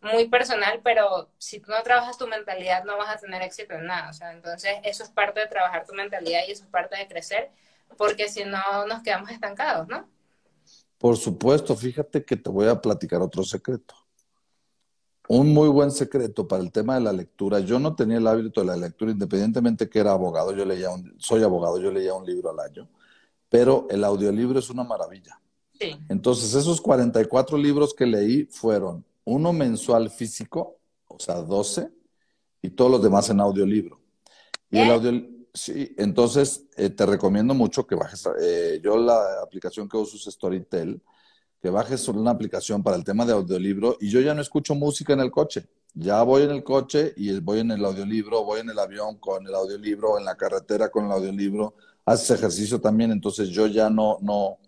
[0.00, 3.86] muy personal, pero si tú no trabajas tu mentalidad, no vas a tener éxito en
[3.86, 4.10] nada.
[4.10, 7.08] O sea, entonces, eso es parte de trabajar tu mentalidad y eso es parte de
[7.08, 7.50] crecer,
[7.96, 10.08] porque si no, nos quedamos estancados, ¿no?
[10.98, 13.94] Por supuesto, fíjate que te voy a platicar otro secreto.
[15.28, 17.60] Un muy buen secreto para el tema de la lectura.
[17.60, 21.14] Yo no tenía el hábito de la lectura, independientemente que era abogado, yo leía un,
[21.18, 22.88] soy abogado, yo leía un libro al año,
[23.48, 25.40] pero el audiolibro es una maravilla.
[25.78, 25.96] Sí.
[26.08, 31.90] Entonces, esos 44 libros que leí fueron uno mensual físico, o sea, 12,
[32.62, 34.00] y todos los demás en audiolibro.
[34.70, 39.88] Y el audio, Sí, entonces eh, te recomiendo mucho que bajes, eh, yo la aplicación
[39.88, 41.02] que uso es Storytel,
[41.60, 45.14] que bajes una aplicación para el tema de audiolibro y yo ya no escucho música
[45.14, 48.70] en el coche, ya voy en el coche y voy en el audiolibro, voy en
[48.70, 53.48] el avión con el audiolibro, en la carretera con el audiolibro, haces ejercicio también, entonces
[53.48, 54.58] yo ya no, no,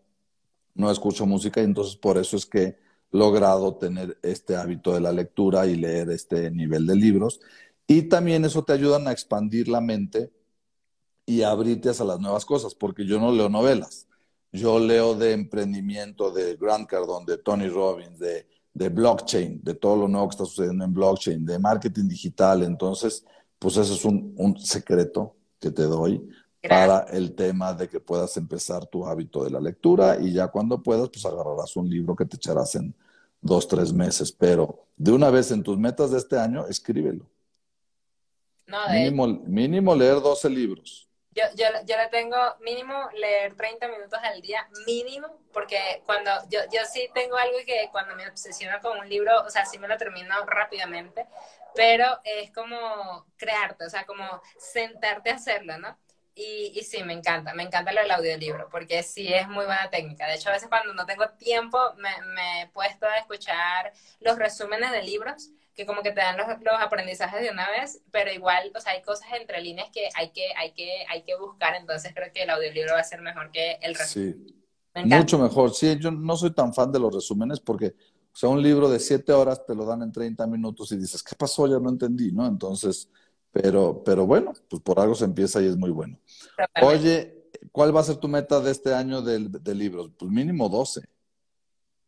[0.75, 2.79] no escucho música y entonces por eso es que he
[3.13, 7.41] logrado tener este hábito de la lectura y leer este nivel de libros.
[7.87, 10.31] Y también eso te ayuda a expandir la mente
[11.27, 14.07] y abrirte a las nuevas cosas, porque yo no leo novelas.
[14.53, 19.97] Yo leo de emprendimiento, de Grant Cardone, de Tony Robbins, de, de blockchain, de todo
[19.97, 22.63] lo nuevo que está sucediendo en blockchain, de marketing digital.
[22.63, 23.25] Entonces,
[23.59, 26.27] pues ese es un, un secreto que te doy
[26.69, 30.83] para el tema de que puedas empezar tu hábito de la lectura y ya cuando
[30.83, 32.95] puedas, pues agarrarás un libro que te echarás en
[33.41, 34.33] dos, tres meses.
[34.33, 37.27] Pero de una vez en tus metas de este año, escríbelo.
[38.91, 41.10] mínimo, mínimo leer 12 libros.
[41.33, 46.59] Yo, yo, yo le tengo mínimo leer 30 minutos al día, mínimo, porque cuando yo,
[46.73, 49.87] yo sí tengo algo que cuando me obsesiono con un libro, o sea, sí me
[49.87, 51.27] lo termino rápidamente,
[51.75, 55.97] pero es como crearte, o sea, como sentarte a hacerlo, ¿no?
[56.35, 59.91] Y, y, sí, me encanta, me encanta lo del audiolibro, porque sí es muy buena
[59.91, 60.27] técnica.
[60.27, 64.39] De hecho, a veces cuando no tengo tiempo, me, me he puesto a escuchar los
[64.39, 66.47] resúmenes de libros que como que te dan los,
[66.81, 70.49] aprendizajes de una vez, pero igual, o sea, hay cosas entre líneas que hay que,
[70.57, 73.79] hay que, hay que buscar, entonces creo que el audiolibro va a ser mejor que
[73.83, 74.47] el resumen.
[74.47, 75.73] Sí, mucho mejor.
[75.73, 77.95] Sí, yo no soy tan fan de los resúmenes porque,
[78.33, 81.23] o sea, un libro de siete horas te lo dan en 30 minutos y dices,
[81.23, 81.67] ¿qué pasó?
[81.67, 82.47] Ya no entendí, ¿no?
[82.47, 83.09] Entonces,
[83.53, 86.19] pero, pero bueno, pues por algo se empieza y es muy bueno.
[86.83, 90.11] Oye, ¿cuál va a ser tu meta de este año de, de libros?
[90.19, 91.03] Pues mínimo 12.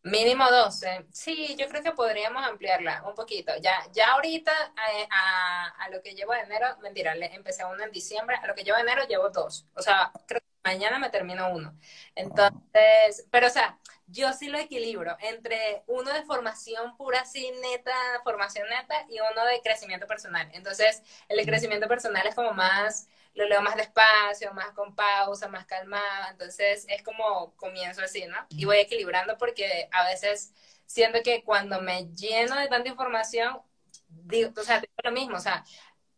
[0.04, 1.06] Mínimo 12.
[1.12, 3.52] Sí, yo creo que podríamos ampliarla un poquito.
[3.60, 4.52] Ya, ya ahorita
[4.92, 8.46] eh, a, a, lo que llevo de enero, mentira, le empecé uno en diciembre, a
[8.48, 9.66] lo que llevo de enero llevo dos.
[9.74, 11.78] O sea, creo que mañana me termino uno.
[12.16, 17.94] Entonces, pero o sea, yo sí lo equilibro entre uno de formación pura, así neta,
[18.24, 20.48] formación neta, y uno de crecimiento personal.
[20.52, 25.48] Entonces, el de crecimiento personal es como más lo leo más despacio, más con pausa,
[25.48, 28.36] más calmada, entonces es como comienzo así, ¿no?
[28.50, 30.52] Y voy equilibrando porque a veces
[30.86, 33.60] siento que cuando me lleno de tanta información,
[34.08, 35.64] digo, o sea, digo lo mismo, o sea,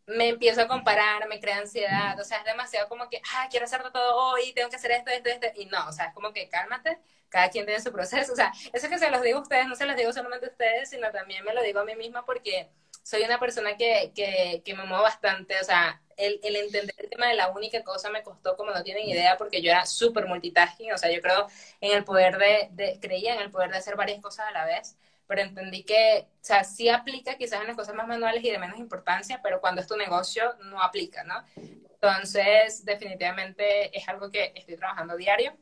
[0.06, 3.64] me empiezo a comparar, me crea ansiedad, o sea, es demasiado como que, ah, quiero
[3.64, 6.32] hacerlo todo hoy, tengo que hacer esto, esto, esto, y no, o sea, es como
[6.32, 6.98] que cálmate,
[7.28, 9.76] cada quien tiene su proceso, o sea, eso que se los digo a ustedes, no
[9.76, 12.70] se los digo solamente a ustedes, sino también me lo digo a mí misma porque
[13.02, 17.10] soy una persona que, que, que me muevo bastante, o sea, el, el, entender el
[17.10, 20.26] tema de la única cosa me costó como no tienen idea porque yo era súper
[20.26, 21.46] multitasking, o sea, yo creo
[21.80, 24.64] en el poder de, de, creía en el poder de hacer varias cosas a la
[24.64, 24.96] vez,
[25.26, 28.58] pero entendí que, o sea, sí aplica quizás en las cosas más manuales y de
[28.58, 31.44] menos importancia, pero cuando es tu negocio no aplica, ¿no?
[31.56, 35.56] Entonces, definitivamente es algo que estoy trabajando diario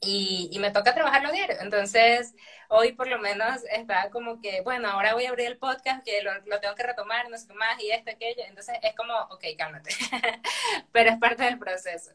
[0.00, 1.56] y, y, me toca trabajarlo diario.
[1.60, 2.34] Entonces,
[2.68, 6.22] hoy por lo menos está como que, bueno, ahora voy a abrir el podcast, que
[6.22, 8.42] lo, lo, tengo que retomar, no sé qué más, y esto, aquello.
[8.46, 9.90] Entonces, es como, ok, cálmate.
[10.92, 12.12] Pero es parte del proceso.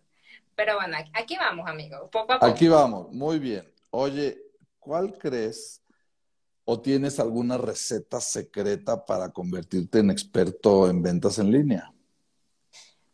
[0.55, 2.51] Pero bueno, aquí vamos, amigo, poco a poco.
[2.51, 3.71] Aquí vamos, muy bien.
[3.89, 4.37] Oye,
[4.79, 5.81] ¿cuál crees
[6.65, 11.91] o tienes alguna receta secreta para convertirte en experto en ventas en línea?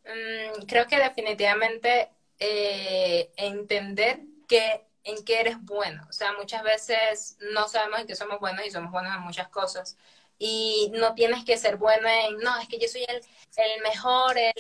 [0.04, 6.06] Mm, creo que definitivamente eh, entender que en qué eres bueno.
[6.10, 9.50] O sea, muchas veces no sabemos en qué somos buenos y somos buenos en muchas
[9.50, 9.98] cosas.
[10.38, 13.18] Y no tienes que ser bueno en, no, es que yo soy el,
[13.58, 14.56] el mejor, el,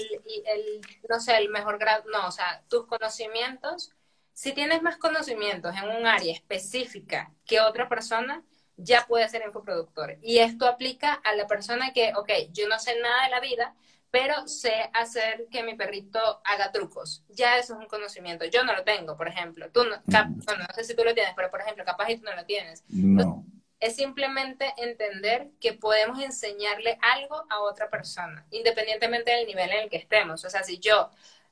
[0.45, 2.03] el, no sé, el mejor grado.
[2.11, 3.91] No, o sea, tus conocimientos,
[4.33, 8.43] si tienes más conocimientos en un área específica que otra persona,
[8.77, 10.17] ya puedes ser infoproductor.
[10.21, 13.75] Y esto aplica a la persona que, ok, yo no sé nada de la vida,
[14.11, 17.23] pero sé hacer que mi perrito haga trucos.
[17.29, 18.45] Ya eso es un conocimiento.
[18.45, 19.69] Yo no lo tengo, por ejemplo.
[19.71, 20.35] Tú no, mm.
[20.57, 22.83] no sé si tú lo tienes, pero por ejemplo, capaz tú no lo tienes.
[22.89, 23.45] No.
[23.79, 29.89] es simplemente entender que podemos enseñarle algo a otra persona, independientemente del nivel en el
[29.89, 30.43] que estemos.
[30.43, 31.09] O sea, si yo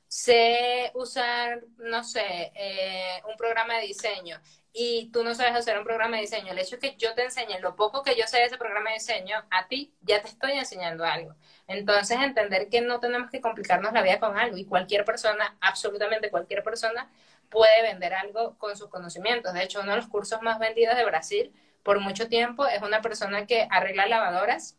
[0.08, 4.40] sé usar, no sé, eh, un programa de diseño
[4.80, 7.24] y tú no sabes hacer un programa de diseño, el hecho es que yo te
[7.24, 10.28] enseñe lo poco que yo sé de ese programa de diseño, a ti ya te
[10.28, 11.34] estoy enseñando algo.
[11.66, 16.30] Entonces, entender que no tenemos que complicarnos la vida con algo y cualquier persona, absolutamente
[16.30, 17.10] cualquier persona,
[17.48, 19.52] puede vender algo con sus conocimientos.
[19.52, 23.02] De hecho, uno de los cursos más vendidos de Brasil por mucho tiempo es una
[23.02, 24.78] persona que arregla lavadoras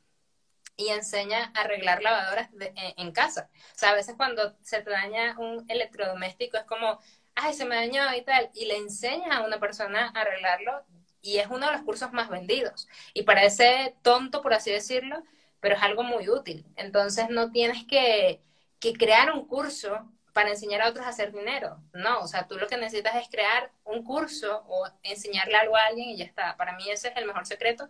[0.77, 2.49] y enseña a arreglar lavadoras
[2.95, 3.49] en, casa.
[3.75, 7.01] O sea, a veces cuando se te daña un electrodoméstico es como,
[7.35, 10.83] ay, se me dañó y tal, y le enseñas a una persona a arreglarlo
[11.21, 12.87] y es uno de los cursos más vendidos.
[13.13, 15.23] Y parece tonto, por así decirlo,
[15.59, 16.65] pero es algo muy útil.
[16.75, 18.41] Entonces no tienes que,
[18.79, 21.81] que crear un curso para enseñar a otros a hacer dinero.
[21.93, 25.85] No, o sea, tú lo que necesitas es crear un curso o enseñarle algo a
[25.87, 26.55] alguien y ya está.
[26.57, 27.89] Para mí ese es el mejor secreto,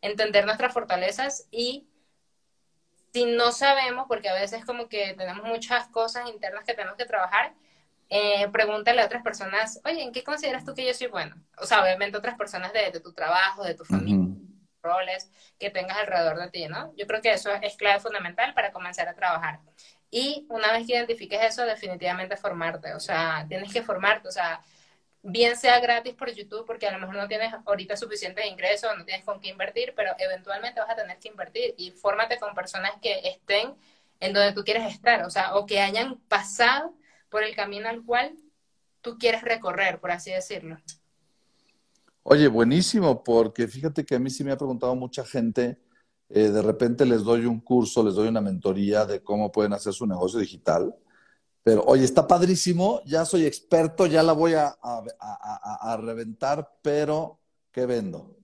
[0.00, 1.86] entender nuestras fortalezas y
[3.12, 7.04] si no sabemos, porque a veces como que tenemos muchas cosas internas que tenemos que
[7.06, 7.54] trabajar,
[8.10, 11.36] eh, pregúntale a otras personas, oye, ¿en qué consideras tú que yo soy bueno?
[11.58, 14.34] O sea, obviamente otras personas de, tu trabajo, de tu familia,
[14.82, 16.92] roles que tengas alrededor de ti, ¿no?
[16.96, 19.60] Yo creo que eso es clave fundamental para comenzar a trabajar.
[20.10, 24.60] Y una vez que identifiques eso, definitivamente formarte, o sea, tienes que formarte, o sea,
[25.22, 29.04] bien sea gratis por YouTube, porque a lo mejor no tienes ahorita suficientes ingresos, no
[29.04, 32.92] tienes con qué invertir, pero eventualmente vas a tener que invertir y fórmate con personas
[33.00, 33.76] que estén
[34.18, 36.94] en donde tú quieres estar, o sea, o que hayan pasado
[37.30, 38.36] por el camino al cual
[39.00, 40.76] tú quieres recorrer, por así decirlo.
[42.22, 45.78] Oye, buenísimo, porque fíjate que a mí sí me ha preguntado mucha gente,
[46.28, 49.92] eh, de repente les doy un curso, les doy una mentoría de cómo pueden hacer
[49.92, 50.94] su negocio digital,
[51.62, 54.76] pero oye, está padrísimo, ya soy experto, ya la voy a,
[55.98, 57.38] reventar, pero
[57.72, 58.36] ¿qué vendo?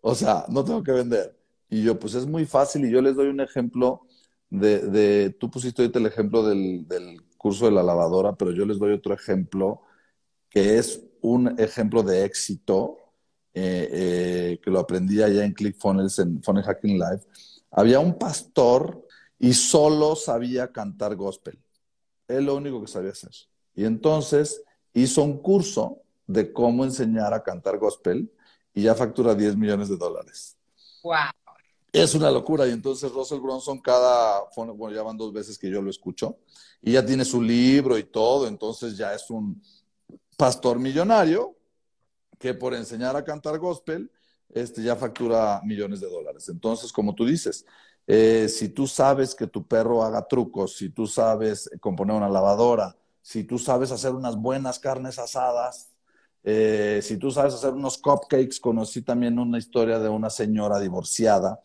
[0.00, 1.36] O sea, no tengo que vender.
[1.68, 4.06] Y yo, pues es muy fácil y yo les doy un ejemplo
[4.50, 6.86] de, tú pusiste ahorita el ejemplo del
[7.44, 9.82] curso de la lavadora, pero yo les doy otro ejemplo
[10.48, 12.96] que es un ejemplo de éxito
[13.52, 17.20] eh, eh, que lo aprendí allá en ClickFunnels, en Funnel Hacking Live.
[17.70, 19.06] Había un pastor
[19.38, 21.58] y solo sabía cantar gospel.
[22.28, 23.32] Él lo único que sabía hacer.
[23.74, 24.62] Y entonces
[24.94, 28.32] hizo un curso de cómo enseñar a cantar gospel
[28.72, 30.56] y ya factura 10 millones de dólares.
[31.02, 31.43] ¡Wow!
[31.94, 32.66] Es una locura.
[32.66, 36.38] Y entonces Russell Bronson cada, bueno, ya van dos veces que yo lo escucho,
[36.82, 39.62] y ya tiene su libro y todo, entonces ya es un
[40.36, 41.56] pastor millonario
[42.36, 44.10] que por enseñar a cantar gospel,
[44.48, 46.48] este ya factura millones de dólares.
[46.48, 47.64] Entonces, como tú dices,
[48.08, 52.96] eh, si tú sabes que tu perro haga trucos, si tú sabes componer una lavadora,
[53.22, 55.92] si tú sabes hacer unas buenas carnes asadas,
[56.42, 61.60] eh, si tú sabes hacer unos cupcakes, conocí también una historia de una señora divorciada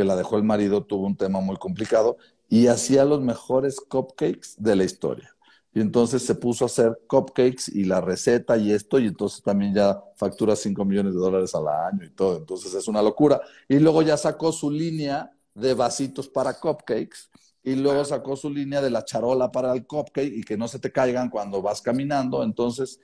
[0.00, 2.16] que la dejó el marido, tuvo un tema muy complicado
[2.48, 5.36] y hacía los mejores cupcakes de la historia.
[5.74, 9.74] Y entonces se puso a hacer cupcakes y la receta y esto, y entonces también
[9.74, 12.38] ya factura 5 millones de dólares al año y todo.
[12.38, 13.42] Entonces es una locura.
[13.68, 17.28] Y luego ya sacó su línea de vasitos para cupcakes
[17.62, 20.78] y luego sacó su línea de la charola para el cupcake y que no se
[20.78, 22.42] te caigan cuando vas caminando.
[22.42, 23.00] Entonces,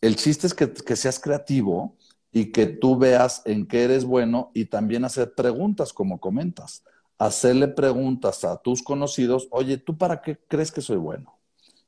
[0.00, 1.96] el chiste es que, que seas creativo
[2.32, 6.84] y que tú veas en qué eres bueno y también hacer preguntas, como comentas.
[7.18, 11.38] Hacerle preguntas a tus conocidos, oye, ¿tú para qué crees que soy bueno?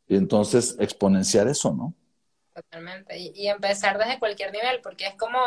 [0.08, 1.94] Y entonces exponenciar eso, ¿no?
[2.52, 3.16] Totalmente.
[3.16, 5.38] Y, empezar desde cualquier nivel, porque es como,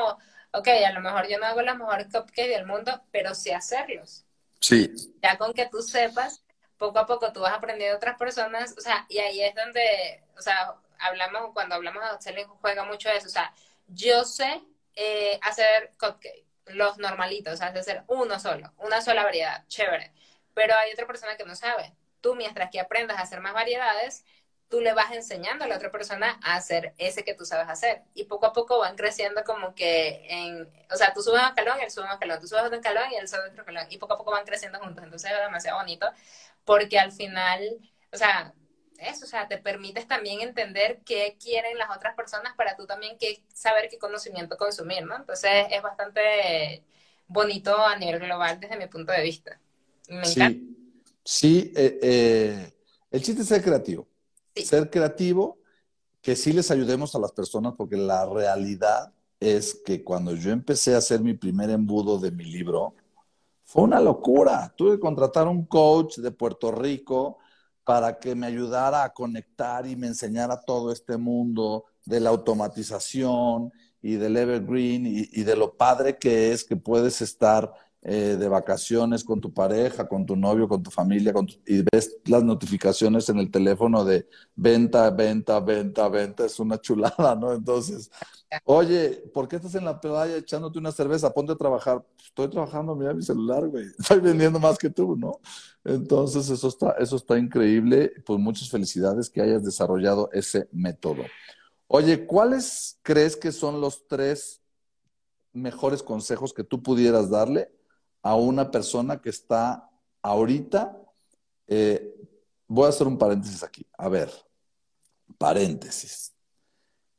[0.54, 4.26] ok, a lo mejor yo no hago los mejores cupcakes del mundo, pero sé hacerlos.
[4.62, 4.90] Sí.
[5.22, 6.44] Ya con que tú sepas,
[6.78, 10.24] poco a poco tú vas aprendiendo de otras personas, o sea, y ahí es donde,
[10.38, 13.54] o sea, hablamos, cuando hablamos de upselling juega mucho eso, o sea,
[13.88, 14.64] yo sé
[14.96, 20.14] eh, hacer cupcake, los normalitos, o sea, hacer uno solo, una sola variedad, chévere.
[20.54, 21.96] Pero hay otra persona que no sabe.
[22.22, 24.24] Tú, mientras que aprendas a hacer más variedades,
[24.70, 28.04] tú le vas enseñando a la otra persona a hacer ese que tú sabes hacer.
[28.14, 31.80] Y poco a poco van creciendo como que en, o sea, tú subes un escalón
[31.80, 33.86] él sube un escalón, tú subes otro escalón y él sube otro escalón.
[33.90, 35.04] Y poco a poco van creciendo juntos.
[35.04, 36.10] Entonces es demasiado bonito
[36.66, 37.62] porque al final,
[38.12, 38.54] o sea,
[39.10, 43.18] eso, o sea, te permites también entender qué quieren las otras personas para tú también
[43.54, 45.16] saber qué conocimiento consumir, ¿no?
[45.16, 46.84] Entonces es bastante
[47.28, 49.60] bonito a nivel global desde mi punto de vista.
[50.10, 50.66] Me sí, encanta.
[51.24, 52.74] sí eh, eh,
[53.12, 54.08] el chiste es ser creativo.
[54.56, 54.66] Sí.
[54.66, 55.60] Ser creativo,
[56.22, 60.96] que sí les ayudemos a las personas, porque la realidad es que cuando yo empecé
[60.96, 62.96] a hacer mi primer embudo de mi libro,
[63.66, 64.74] fue una locura.
[64.76, 67.40] Tuve que contratar un coach de Puerto Rico
[67.84, 73.72] para que me ayudara a conectar y me enseñara todo este mundo de la automatización
[74.02, 77.74] y del evergreen y, de lo padre que es que puedes estar
[78.06, 81.34] eh, de vacaciones con tu pareja, con tu novio, con tu familia,
[81.66, 87.34] y ves las notificaciones en el teléfono de venta, venta, venta, venta, es una chulada,
[87.34, 87.54] ¿no?
[87.54, 88.12] Entonces,
[88.66, 91.34] oye, ¿por qué estás en la playa echándote una cerveza?
[91.34, 92.06] Ponte a trabajar.
[92.22, 93.86] Estoy trabajando, mira mi celular, güey.
[93.98, 95.40] Estoy vendiendo más que tú, ¿no?
[95.86, 98.12] Entonces, eso está, eso está increíble.
[98.26, 101.24] Pues muchas felicidades que hayas desarrollado ese método.
[101.88, 104.62] Oye, ¿cuáles crees que son los tres
[105.54, 107.72] mejores consejos que tú pudieras darle
[108.24, 109.90] a una persona que está
[110.22, 110.98] ahorita?
[111.68, 112.10] eh,
[112.68, 113.86] voy a hacer un paréntesis aquí.
[113.98, 114.32] A ver,
[115.38, 116.34] paréntesis.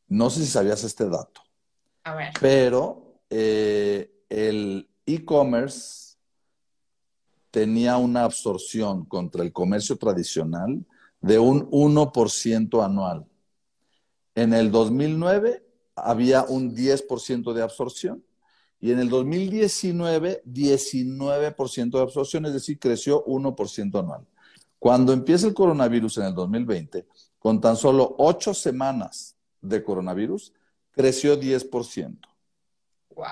[0.09, 1.41] No sé si sabías este dato,
[2.05, 2.33] A ver.
[2.41, 6.17] pero eh, el e-commerce
[7.51, 10.85] tenía una absorción contra el comercio tradicional
[11.21, 13.27] de un 1% anual.
[14.35, 15.65] En el 2009
[15.97, 18.25] había un 10% de absorción
[18.85, 24.27] y en el 2019 19% de absorción, es decir, creció 1% anual.
[24.79, 27.07] Cuando empieza el coronavirus en el 2020,
[27.39, 30.53] con tan solo ocho semanas de coronavirus,
[30.91, 32.19] creció 10%.
[33.17, 33.25] Wow.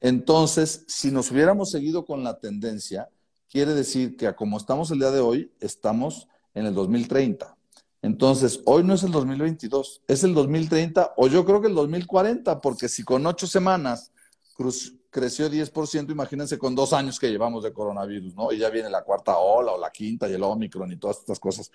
[0.00, 3.08] Entonces, si nos hubiéramos seguido con la tendencia,
[3.50, 7.52] quiere decir que como estamos el día de hoy, estamos en el 2030.
[8.00, 12.60] Entonces, hoy no es el 2022, es el 2030 o yo creo que el 2040,
[12.60, 14.12] porque si con ocho semanas
[14.58, 18.52] cruz- creció 10%, imagínense con dos años que llevamos de coronavirus, ¿no?
[18.52, 21.38] Y ya viene la cuarta ola o la quinta y el Omicron y todas estas
[21.38, 21.70] cosas.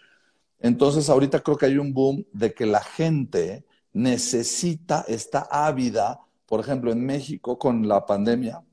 [0.60, 6.20] Entonces, ahorita creo que hay un boom de que la gente necesita, está ávida.
[6.46, 8.64] Por ejemplo, en México, con la pandemia,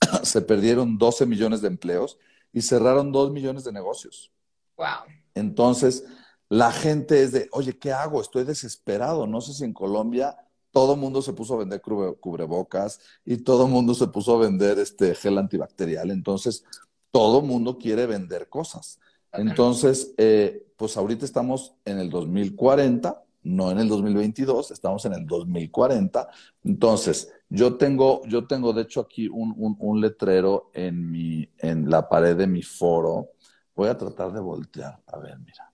[0.22, 2.18] se perdieron 12 millones de empleos
[2.52, 4.32] y cerraron 2 millones de negocios.
[4.76, 5.12] Wow.
[5.34, 6.04] Entonces,
[6.48, 8.20] la gente es de, oye, ¿qué hago?
[8.20, 9.26] Estoy desesperado.
[9.26, 10.36] No sé si en Colombia
[10.78, 14.36] todo el mundo se puso a vender cubre- cubrebocas y todo el mundo se puso
[14.36, 16.12] a vender este gel antibacterial.
[16.12, 16.62] Entonces,
[17.10, 19.00] todo el mundo quiere vender cosas.
[19.32, 25.26] Entonces, eh, pues ahorita estamos en el 2040, no en el 2022, estamos en el
[25.26, 26.28] 2040.
[26.62, 31.90] Entonces, yo tengo, yo tengo de hecho aquí un, un- un letrero en mi, en
[31.90, 33.30] la pared de mi foro.
[33.74, 35.02] Voy a tratar de voltear.
[35.08, 35.72] A ver, mira.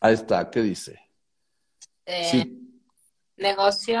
[0.00, 0.98] Ahí está, ¿qué dice?
[2.10, 2.56] Eh,
[3.36, 4.00] Negocio,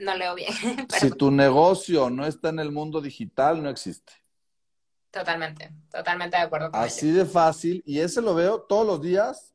[0.00, 0.52] no leo bien,
[0.88, 4.12] pero si tu negocio no está en el mundo digital, no existe.
[5.10, 7.82] totalmente, totalmente de acuerdo con Así de fácil.
[7.86, 9.54] Y ese lo veo todos los días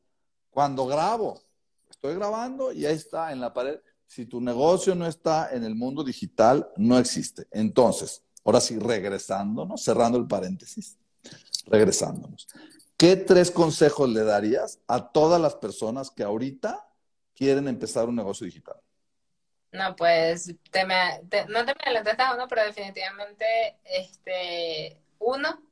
[0.50, 1.40] cuando grabo.
[1.88, 3.78] Estoy grabando y ahí está en la pared.
[4.06, 7.46] Si tu negocio no está en el mundo digital, no existe.
[7.52, 10.96] Entonces, ahora sí, regresándonos, cerrando el paréntesis,
[11.66, 12.48] regresándonos.
[12.96, 16.89] ¿Qué tres consejos le darías a todas las personas que ahorita
[17.40, 18.76] quieren empezar un negocio digital?
[19.72, 20.94] No, pues no te me
[21.86, 25.62] adelantaste a uno, pero definitivamente este uno,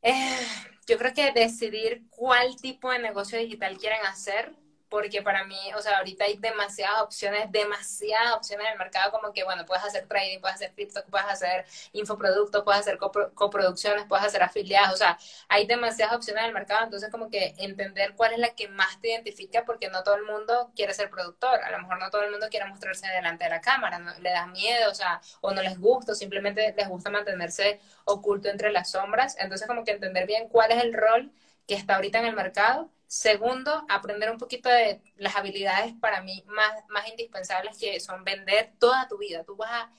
[0.00, 0.38] eh,
[0.86, 4.54] yo creo que decidir cuál tipo de negocio digital quieren hacer,
[4.88, 9.32] porque para mí, o sea, ahorita hay demasiadas opciones, demasiadas opciones en el mercado, como
[9.32, 14.06] que, bueno, puedes hacer trading, puedes hacer cripto, puedes hacer infoproductos, puedes hacer copro- coproducciones,
[14.08, 15.18] puedes hacer afiliados, o sea,
[15.48, 19.00] hay demasiadas opciones en el mercado, entonces como que entender cuál es la que más
[19.00, 22.22] te identifica, porque no todo el mundo quiere ser productor, a lo mejor no todo
[22.22, 25.52] el mundo quiere mostrarse delante de la cámara, no- le da miedo, o sea, o
[25.52, 29.92] no les gusta, o simplemente les gusta mantenerse oculto entre las sombras, entonces como que
[29.92, 31.32] entender bien cuál es el rol
[31.66, 32.90] que está ahorita en el mercado.
[33.06, 38.72] Segundo, aprender un poquito de las habilidades para mí más, más indispensables que son vender
[38.78, 39.44] toda tu vida.
[39.44, 39.92] Tú vas a,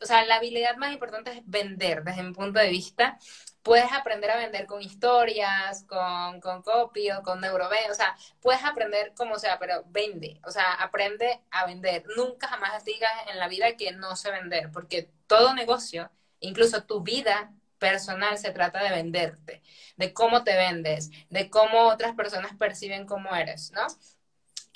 [0.00, 3.18] o sea, la habilidad más importante es vender desde mi punto de vista.
[3.62, 8.62] Puedes aprender a vender con historias, con, con copy o con neuroven, o sea, puedes
[8.64, 12.04] aprender como sea, pero vende, o sea, aprende a vender.
[12.16, 17.02] Nunca jamás digas en la vida que no sé vender, porque todo negocio, incluso tu
[17.02, 19.62] vida personal, se trata de venderte,
[19.96, 23.86] de cómo te vendes, de cómo otras personas perciben cómo eres, ¿no?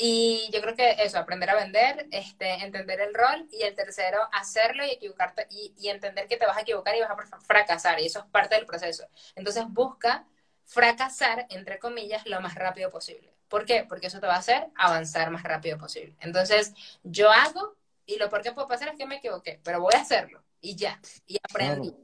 [0.03, 4.19] Y yo creo que eso, aprender a vender, este, entender el rol y el tercero,
[4.33, 8.07] hacerlo y equivocarte y, entender que te vas a equivocar y vas a fracasar y
[8.07, 9.07] eso es parte del proceso.
[9.35, 10.27] Entonces busca
[10.65, 13.35] fracasar, entre comillas, lo más rápido posible.
[13.49, 13.85] ¿Por qué?
[13.87, 16.17] Porque eso te va a hacer avanzar más rápido posible.
[16.21, 16.73] Entonces,
[17.03, 17.77] yo hago
[18.07, 20.77] y lo peor que puede pasar es que me equivoqué, pero voy a hacerlo y
[20.77, 21.95] ya, y aprendí.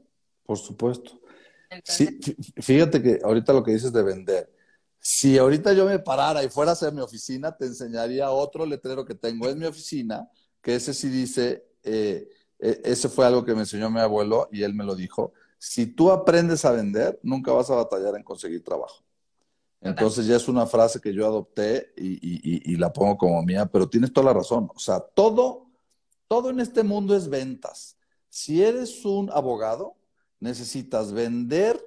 [0.47, 1.21] Por supuesto.
[1.83, 2.19] sí,
[2.55, 4.51] fíjate que ahorita lo que dices de vender,
[4.99, 9.05] si ahorita yo me parara y fuera a hacer mi oficina, te enseñaría otro letrero
[9.05, 9.47] que tengo.
[9.47, 10.29] en mi oficina,
[10.61, 12.27] que ese sí dice, eh,
[12.59, 15.33] e, ese fue algo que me enseñó mi abuelo y él me lo dijo.
[15.59, 19.03] Si tú aprendes a vender, nunca vas a batallar en conseguir trabajo.
[19.81, 24.11] Entonces ya es una frase que yo adopté y, la pongo como mía, pero tienes
[24.11, 24.69] toda la razón.
[24.73, 25.67] O sea, todo,
[26.27, 27.97] todo en este mundo es ventas.
[28.29, 29.95] Si eres un abogado,
[30.39, 31.79] necesitas vender,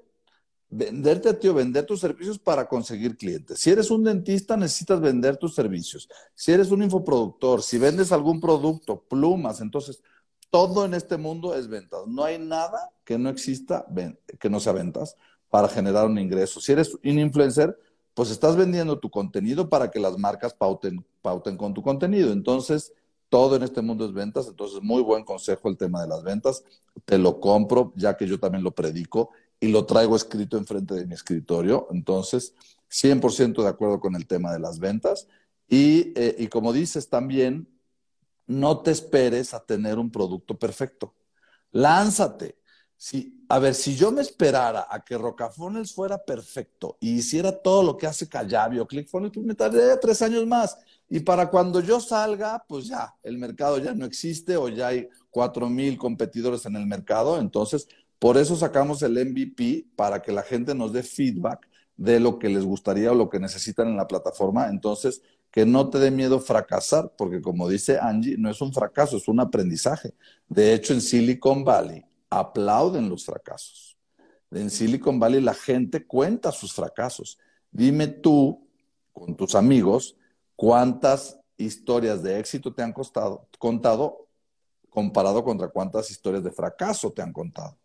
[0.69, 3.61] venderte a ti o vender tus servicios para conseguir clientes.
[3.61, 6.09] Si eres un dentista, necesitas vender tus servicios.
[6.35, 10.03] Si eres un infoproductor, si vendes algún producto, plumas, entonces
[10.51, 12.07] todo en este mundo es ventas.
[12.07, 13.87] No hay nada que no exista,
[14.39, 15.17] que no sea ventas
[15.49, 16.61] para generar un ingreso.
[16.61, 17.79] Si eres un influencer,
[18.15, 22.33] pues estás vendiendo tu contenido para que las marcas pauten, pauten con tu contenido.
[22.33, 22.93] Entonces,
[23.31, 24.49] todo en este mundo es ventas.
[24.49, 26.65] Entonces, muy buen consejo el tema de las ventas.
[27.07, 31.07] Te lo compro, ya que yo también lo predico y lo traigo escrito enfrente de
[31.07, 31.89] mi escritorio.
[31.91, 32.55] Entonces,
[32.91, 35.29] 100% de acuerdo con el tema de las ventas.
[35.69, 37.69] Y, eh, y como dices también,
[38.47, 41.15] no te esperes a tener un producto perfecto.
[41.71, 42.59] Lánzate.
[42.97, 47.83] Si, a ver, si yo me esperara a que Rocafones fuera perfecto y hiciera todo
[47.83, 50.77] lo que hace Callavi o ClickFunnels, pues me tardaría tres años más.
[51.13, 55.09] Y para cuando yo salga, pues ya, el mercado ya no existe o ya hay
[55.29, 57.41] cuatro mil competidores en el mercado.
[57.41, 57.89] Entonces,
[58.21, 62.49] por eso sacamos el MVP para que la gente nos dé feedback de lo que
[62.49, 64.69] les gustaría o lo que necesitan en la plataforma.
[64.69, 69.17] Entonces, que no te dé miedo fracasar, porque como dice Angie, no es un fracaso,
[69.17, 70.15] es un aprendizaje.
[70.49, 73.99] De hecho, en Silicon Valley aplauden los fracasos.
[74.53, 77.37] En Silicon Valley la gente cuenta sus fracasos.
[77.73, 78.65] Dime tú,
[79.13, 80.17] con tus amigos,
[80.61, 84.29] cuántas historias de éxito te han costado, contado
[84.91, 87.79] comparado contra cuántas historias de fracaso te han contado.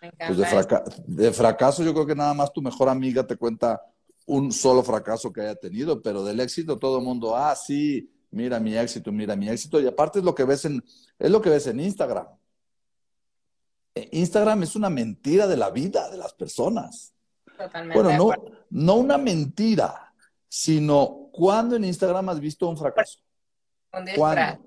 [0.00, 3.82] Pues de, de fracaso yo creo que nada más tu mejor amiga te cuenta
[4.24, 8.58] un solo fracaso que haya tenido, pero del éxito todo el mundo, ah, sí, mira
[8.58, 9.78] mi éxito, mira mi éxito.
[9.78, 10.82] Y aparte es lo que ves en,
[11.18, 12.28] es lo que ves en Instagram.
[13.94, 17.12] E, Instagram es una mentira de la vida de las personas.
[17.58, 18.02] Totalmente.
[18.02, 18.34] Bueno, no,
[18.70, 20.14] no una mentira,
[20.48, 23.18] sino cuando en Instagram has visto un fracaso.
[24.14, 24.64] ¿Cuándo?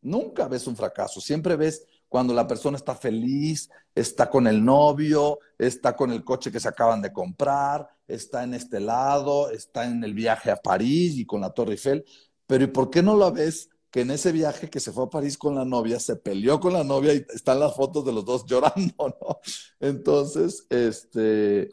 [0.00, 5.38] Nunca ves un fracaso, siempre ves cuando la persona está feliz, está con el novio,
[5.56, 10.02] está con el coche que se acaban de comprar, está en este lado, está en
[10.02, 12.04] el viaje a París y con la Torre Eiffel.
[12.48, 15.10] Pero ¿y por qué no la ves que en ese viaje que se fue a
[15.10, 18.24] París con la novia, se peleó con la novia y están las fotos de los
[18.24, 18.74] dos llorando,
[19.20, 19.38] ¿no?
[19.78, 21.72] Entonces, este,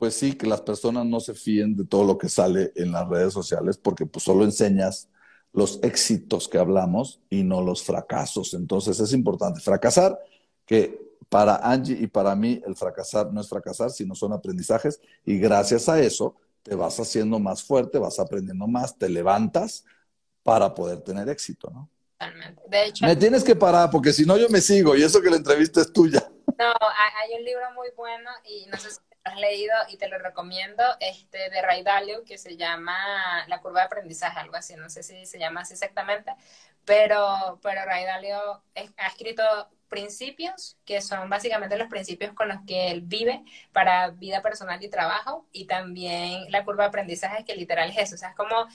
[0.00, 3.06] pues sí, que las personas no se fíen de todo lo que sale en las
[3.06, 5.10] redes sociales porque pues solo enseñas
[5.52, 8.54] los éxitos que hablamos y no los fracasos.
[8.54, 10.18] Entonces es importante fracasar,
[10.64, 10.98] que
[11.28, 15.86] para Angie y para mí el fracasar no es fracasar, sino son aprendizajes y gracias
[15.90, 19.84] a eso te vas haciendo más fuerte, vas aprendiendo más, te levantas
[20.42, 21.90] para poder tener éxito, ¿no?
[22.18, 22.62] Totalmente.
[22.68, 25.28] De hecho, me tienes que parar porque si no yo me sigo y eso que
[25.28, 26.26] la entrevista es tuya.
[26.58, 30.18] No, hay un libro muy bueno y no sé si has leído y te lo
[30.18, 34.90] recomiendo, este de Ray Dalio, que se llama La curva de aprendizaje, algo así, no
[34.90, 36.32] sé si se llama así exactamente,
[36.84, 39.42] pero, pero Ray Dalio ha escrito
[39.88, 44.88] principios, que son básicamente los principios con los que él vive para vida personal y
[44.88, 48.66] trabajo, y también la curva de aprendizaje, que literal es eso, o sea, es como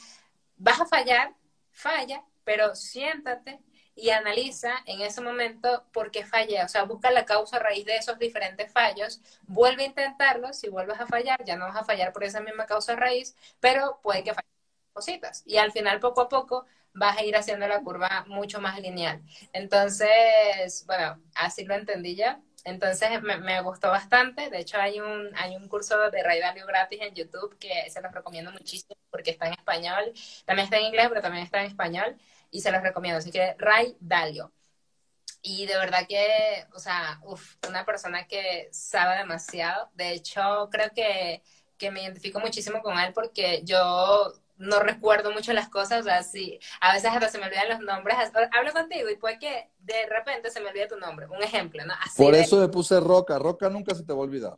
[0.57, 1.33] vas a fallar,
[1.71, 3.59] falla, pero siéntate
[3.95, 6.63] y analiza en ese momento por qué fallé.
[6.63, 10.99] O sea, busca la causa raíz de esos diferentes fallos, vuelve a intentarlo, si vuelves
[10.99, 14.33] a fallar, ya no vas a fallar por esa misma causa raíz, pero puede que
[14.33, 14.51] fallen
[14.93, 15.43] cositas.
[15.45, 19.21] Y al final, poco a poco, vas a ir haciendo la curva mucho más lineal.
[19.53, 22.41] Entonces, bueno, así lo entendí ya.
[22.65, 24.49] Entonces me, me, gustó bastante.
[24.49, 28.01] De hecho, hay un, hay un curso de Ray Dalio gratis en YouTube que se
[28.01, 30.13] los recomiendo muchísimo porque está en español.
[30.45, 32.17] También está en inglés, pero también está en español
[32.55, 33.19] y se los recomiendo.
[33.19, 34.51] Así que Ray Dalio.
[35.41, 39.89] Y de verdad que, o sea, uf, una persona que sabe demasiado.
[39.93, 41.43] De hecho, creo que,
[41.77, 46.23] que me identifico muchísimo con él porque yo no recuerdo mucho las cosas, o sea,
[46.23, 48.15] sí, a veces hasta se me olvidan los nombres.
[48.57, 51.27] Hablo contigo y puede que de repente se me olvide tu nombre.
[51.27, 51.93] Un ejemplo, ¿no?
[52.15, 53.37] Por eso me puse Roca.
[53.37, 54.57] Roca nunca se te va a olvidar.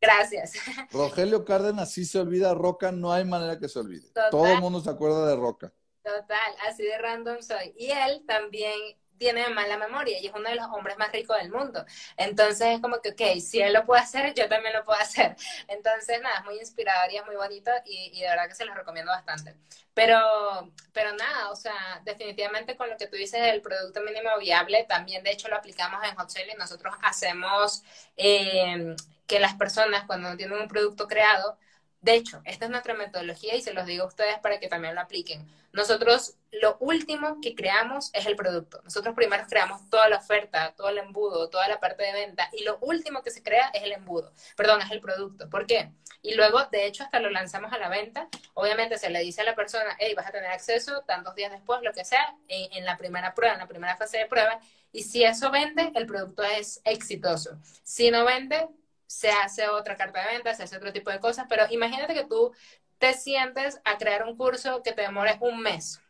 [0.00, 0.52] Gracias.
[0.92, 4.08] Rogelio Cárdenas sí se olvida, Roca no hay manera que se olvide.
[4.30, 5.72] Todo el mundo se acuerda de Roca.
[6.08, 7.74] Total, así de random soy.
[7.76, 8.72] Y él también
[9.18, 11.84] tiene mala memoria y es uno de los hombres más ricos del mundo.
[12.16, 15.36] Entonces es como que, ok, si él lo puede hacer, yo también lo puedo hacer.
[15.68, 18.64] Entonces, nada, es muy inspirador y es muy bonito y, y de verdad que se
[18.64, 19.54] los recomiendo bastante.
[19.92, 24.86] Pero, pero nada, o sea, definitivamente con lo que tú dices del producto mínimo viable,
[24.88, 27.82] también de hecho lo aplicamos en Hot y nosotros hacemos
[28.16, 28.94] eh,
[29.26, 31.58] que las personas cuando tienen un producto creado,
[32.00, 34.94] de hecho, esta es nuestra metodología y se los digo a ustedes para que también
[34.94, 35.46] lo apliquen.
[35.78, 38.80] Nosotros lo último que creamos es el producto.
[38.82, 42.64] Nosotros primero creamos toda la oferta, todo el embudo, toda la parte de venta y
[42.64, 45.48] lo último que se crea es el embudo, perdón, es el producto.
[45.48, 45.92] ¿Por qué?
[46.20, 48.28] Y luego, de hecho, hasta lo lanzamos a la venta.
[48.54, 51.80] Obviamente se le dice a la persona, hey, vas a tener acceso tantos días después,
[51.84, 54.58] lo que sea, en, en la primera prueba, en la primera fase de prueba.
[54.90, 57.56] Y si eso vende, el producto es exitoso.
[57.84, 58.66] Si no vende,
[59.06, 62.24] se hace otra carta de venta, se hace otro tipo de cosas, pero imagínate que
[62.24, 62.52] tú
[62.98, 66.00] te sientes a crear un curso que te demore un mes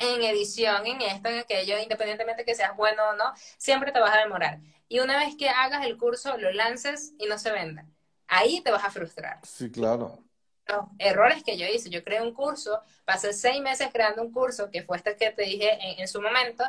[0.00, 4.14] en edición, en esto, en aquello, independientemente que seas bueno o no, siempre te vas
[4.14, 4.60] a demorar.
[4.88, 7.86] Y una vez que hagas el curso, lo lances y no se venda.
[8.26, 9.38] Ahí te vas a frustrar.
[9.44, 10.24] Sí, claro.
[10.66, 14.70] Los errores que yo hice, yo creé un curso, pasé seis meses creando un curso,
[14.70, 16.64] que fue este que te dije en, su momento,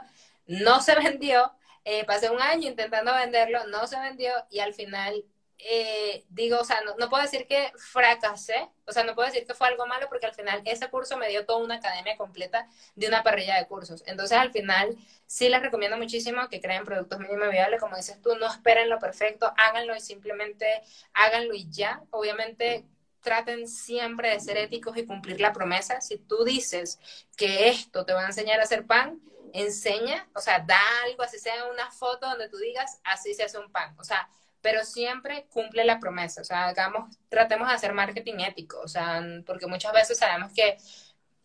[0.45, 1.54] no se vendió,
[1.86, 5.24] eh, pasé un año intentando venderlo, no se vendió y al final
[5.64, 9.53] eh, digo, o sea, no, puedo decir que fracasé, o sea, no puedo decir que
[9.53, 13.07] fue algo malo porque al final ese curso me dio toda una academia completa de
[13.07, 14.03] una parrilla de cursos.
[14.07, 14.97] Entonces, al final,
[15.28, 18.99] sí les recomiendo muchísimo que creen productos mínimo viables, como dices tú, no esperen lo
[18.99, 20.82] perfecto, háganlo y simplemente
[21.14, 22.01] háganlo y ya.
[22.09, 22.86] Obviamente,
[23.22, 26.01] traten siempre de ser éticos y cumplir la promesa.
[26.01, 26.99] Si tú dices
[27.38, 29.22] que esto te va a enseñar a hacer pan,
[29.53, 33.59] enseña, o sea, da algo, así sea una foto donde tú digas, así se hace
[33.59, 33.95] un pan.
[33.99, 34.28] O sea,
[34.62, 39.22] pero siempre cumple la promesa, o sea, hagamos, tratemos de hacer marketing ético, o sea,
[39.45, 40.78] porque muchas veces sabemos que,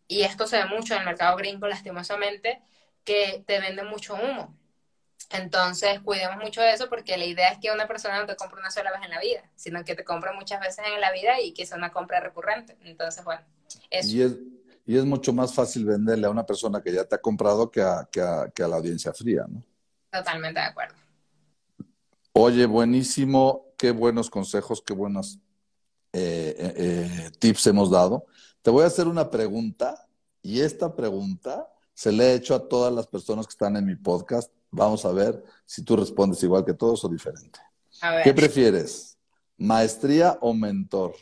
[0.08, 2.62] y esto se ve mucho en el mercado gringo lastimosamente,
[3.04, 4.54] que te venden mucho humo.
[5.30, 8.60] Entonces, cuidemos mucho de eso porque la idea es que una persona no te compre
[8.60, 11.40] una sola vez en la vida, sino que te compre muchas veces en la vida
[11.40, 12.76] y que sea una compra recurrente.
[12.82, 13.42] Entonces, bueno,
[13.90, 14.08] eso.
[14.14, 14.36] Y es,
[14.84, 17.82] y es mucho más fácil venderle a una persona que ya te ha comprado que
[17.82, 19.64] a, que a, que a la audiencia fría, ¿no?
[20.12, 20.94] Totalmente de acuerdo.
[22.38, 25.38] Oye, buenísimo, qué buenos consejos, qué buenos
[26.12, 28.26] eh, eh, eh, tips hemos dado.
[28.60, 30.06] Te voy a hacer una pregunta
[30.42, 33.96] y esta pregunta se le he hecho a todas las personas que están en mi
[33.96, 34.52] podcast.
[34.70, 37.58] Vamos a ver si tú respondes igual que todos o diferente.
[38.22, 39.16] ¿Qué prefieres?
[39.56, 41.14] ¿Maestría o mentor?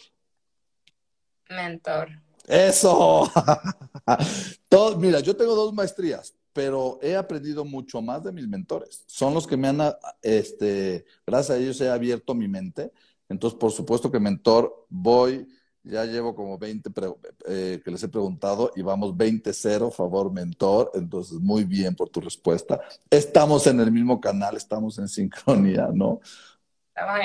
[1.48, 2.08] Mentor.
[2.44, 3.30] Eso.
[4.98, 9.02] mira, yo tengo dos maestrías, pero he aprendido mucho más de mis mentores.
[9.06, 9.80] Son los que me han,
[10.22, 12.92] este, gracias a ellos he abierto mi mente.
[13.28, 15.48] Entonces, por supuesto que mentor, voy,
[15.82, 16.90] ya llevo como 20
[17.48, 20.92] eh, que les he preguntado y vamos 20-0, favor mentor.
[20.94, 22.80] Entonces, muy bien por tu respuesta.
[23.10, 26.20] Estamos en el mismo canal, estamos en sincronía, ¿no?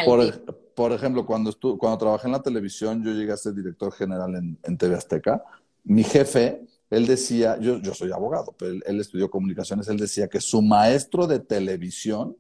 [0.04, 4.36] Por, por, ejemplo, cuando, cuando trabajé en la televisión, yo llegué a ser director general
[4.36, 5.44] en, en TV Azteca.
[5.84, 10.42] Mi jefe él decía, yo, yo soy abogado, pero él, estudió comunicaciones, él decía que
[10.42, 12.36] su maestro de televisión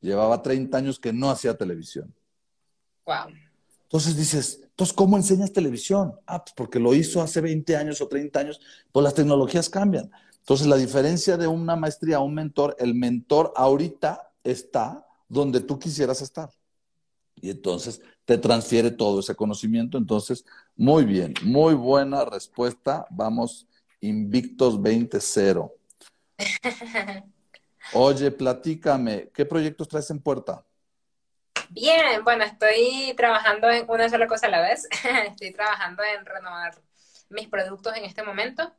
[0.00, 2.14] llevaba 30 años que no hacía televisión.
[3.06, 3.32] Wow.
[3.84, 6.14] Entonces dices, entonces, ¿cómo enseñas televisión?
[6.26, 8.60] Ah, pues porque lo hizo hace 20 años o 30 años,
[8.92, 10.10] pues las tecnologías cambian.
[10.40, 15.78] Entonces, la diferencia de una maestría a un mentor, el mentor ahorita está donde tú
[15.78, 16.50] quisieras estar.
[17.36, 19.96] Y entonces te transfiere todo ese conocimiento.
[19.96, 20.44] Entonces,
[20.76, 23.06] muy bien, muy buena respuesta.
[23.10, 23.66] Vamos
[24.00, 25.72] Invictos 20-0.
[27.92, 30.64] Oye, platícame, ¿qué proyectos traes en puerta?
[31.70, 34.88] Bien, bueno, estoy trabajando en una sola cosa a la vez.
[35.26, 36.74] estoy trabajando en renovar
[37.28, 38.72] mis productos en este momento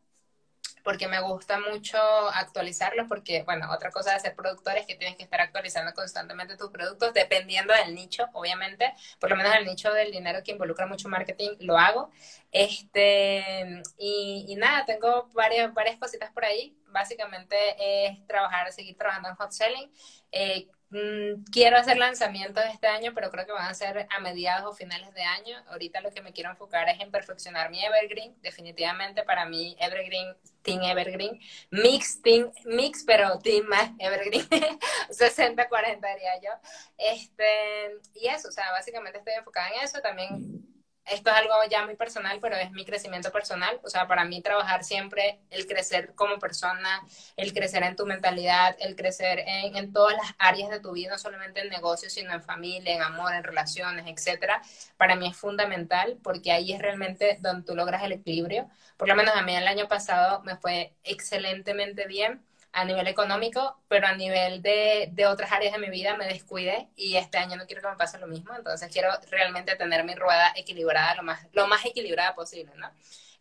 [0.88, 1.98] porque me gusta mucho
[2.34, 6.56] actualizarlos, porque, bueno, otra cosa de ser productor es que tienes que estar actualizando constantemente
[6.56, 10.86] tus productos, dependiendo del nicho, obviamente, por lo menos el nicho del dinero que involucra
[10.88, 12.10] mucho marketing, lo hago.
[12.54, 16.74] Este, y, nada, tengo varias, varias cositas por ahí.
[16.88, 17.58] Básicamente
[18.06, 19.92] es trabajar, seguir trabajando en hot selling.
[20.32, 24.72] Eh, Mm, quiero hacer lanzamientos este año, pero creo que van a ser a mediados
[24.72, 25.58] o finales de año.
[25.68, 28.36] Ahorita lo que me quiero enfocar es en perfeccionar mi Evergreen.
[28.42, 31.40] Definitivamente para mí Evergreen, Team Evergreen,
[31.72, 34.48] Mix, team, Mix, pero Team más Evergreen,
[35.10, 36.52] 60-40 diría yo.
[36.98, 40.00] Este, y eso, o sea, básicamente estoy enfocada en eso.
[40.02, 40.67] También
[41.10, 43.80] esto es algo ya muy personal, pero es mi crecimiento personal.
[43.84, 47.02] O sea, para mí trabajar siempre, el crecer como persona,
[47.36, 51.12] el crecer en tu mentalidad, el crecer en, en todas las áreas de tu vida,
[51.12, 54.62] no solamente en negocios, sino en familia, en amor, en relaciones, etcétera,
[54.98, 58.70] para mí es fundamental porque ahí es realmente donde tú logras el equilibrio.
[58.98, 62.42] Por lo menos a mí el año pasado me fue excelentemente bien
[62.78, 66.88] a nivel económico, pero a nivel de, de, otras áreas de mi vida me descuide
[66.96, 70.14] y este año no quiero que me pase lo mismo, entonces quiero realmente tener mi
[70.14, 72.88] rueda equilibrada lo más, lo más equilibrada posible, ¿no?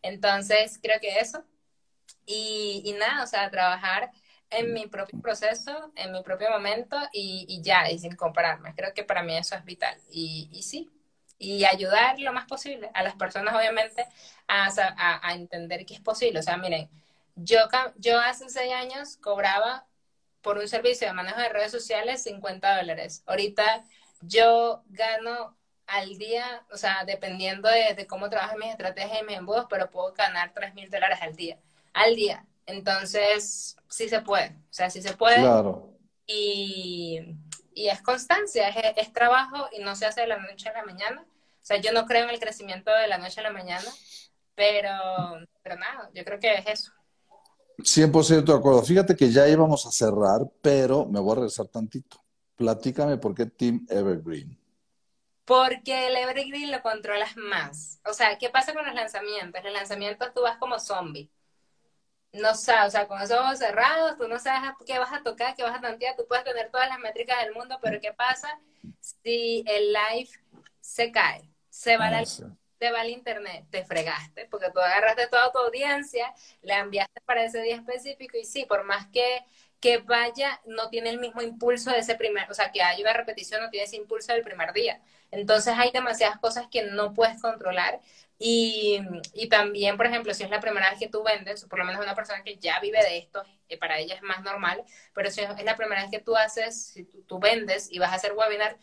[0.01, 1.43] Entonces creo que eso.
[2.25, 4.09] Y, y nada, o sea, trabajar
[4.49, 8.73] en mi propio proceso, en mi propio momento y, y, ya, y sin compararme.
[8.75, 9.95] Creo que para mí eso es vital.
[10.09, 10.89] Y, y sí,
[11.37, 14.03] y ayudar lo más posible a las personas, obviamente,
[14.47, 16.39] a, a, a entender que es posible.
[16.39, 16.89] O sea, miren,
[17.37, 17.59] yo,
[17.97, 19.87] yo hace seis años cobraba
[20.41, 23.23] por un servicio de manejo de redes sociales 50 dólares.
[23.25, 23.83] Ahorita
[24.21, 29.67] yo gano al día, o sea, dependiendo de, cómo trabajan mis estrategias y mis embudos,
[29.69, 31.57] pero puedo ganar 3 mil dólares al día.
[31.93, 32.45] Al día.
[32.65, 34.49] Entonces, sí se puede.
[34.49, 35.37] O sea, sí se puede.
[35.37, 35.97] Claro.
[36.25, 37.21] Y,
[37.73, 40.83] y es constancia, es, es, trabajo y no se hace de la noche a la
[40.83, 41.21] mañana.
[41.21, 43.89] O sea, yo no creo en el crecimiento de la noche a la mañana,
[44.55, 44.91] pero,
[45.63, 46.91] pero nada, yo creo que es eso.
[47.77, 48.81] 100% de acuerdo.
[48.83, 52.23] Fíjate que ya íbamos a cerrar, pero me voy a regresar tantito.
[52.55, 54.57] Platícame por qué Team Evergreen.
[55.45, 57.99] Porque el Evergreen lo controlas más.
[58.05, 59.63] O sea, ¿qué pasa con los lanzamientos?
[59.63, 61.29] Los lanzamientos tú vas como zombie.
[62.33, 65.55] No sabes, o sea, con los ojos cerrados, tú no sabes qué vas a tocar,
[65.55, 68.59] qué vas a tantear, tú puedes tener todas las métricas del mundo, pero ¿qué pasa
[68.99, 70.29] si el live
[70.81, 71.49] se cae?
[71.69, 72.23] Se va la
[72.77, 77.43] te va el internet, te fregaste, porque tú agarraste toda tu audiencia, la enviaste para
[77.43, 79.39] ese día específico y sí, por más que,
[79.79, 83.13] que vaya, no tiene el mismo impulso de ese primer, o sea, que haya una
[83.13, 85.01] repetición, no tiene ese impulso del primer día.
[85.31, 87.99] Entonces hay demasiadas cosas que no puedes controlar
[88.39, 88.99] y,
[89.33, 92.01] y también, por ejemplo, si es la primera vez que tú vendes, por lo menos
[92.01, 93.43] una persona que ya vive de esto,
[93.79, 97.03] para ella es más normal, pero si es la primera vez que tú haces, si
[97.03, 98.77] tú, tú vendes y vas a hacer webinar,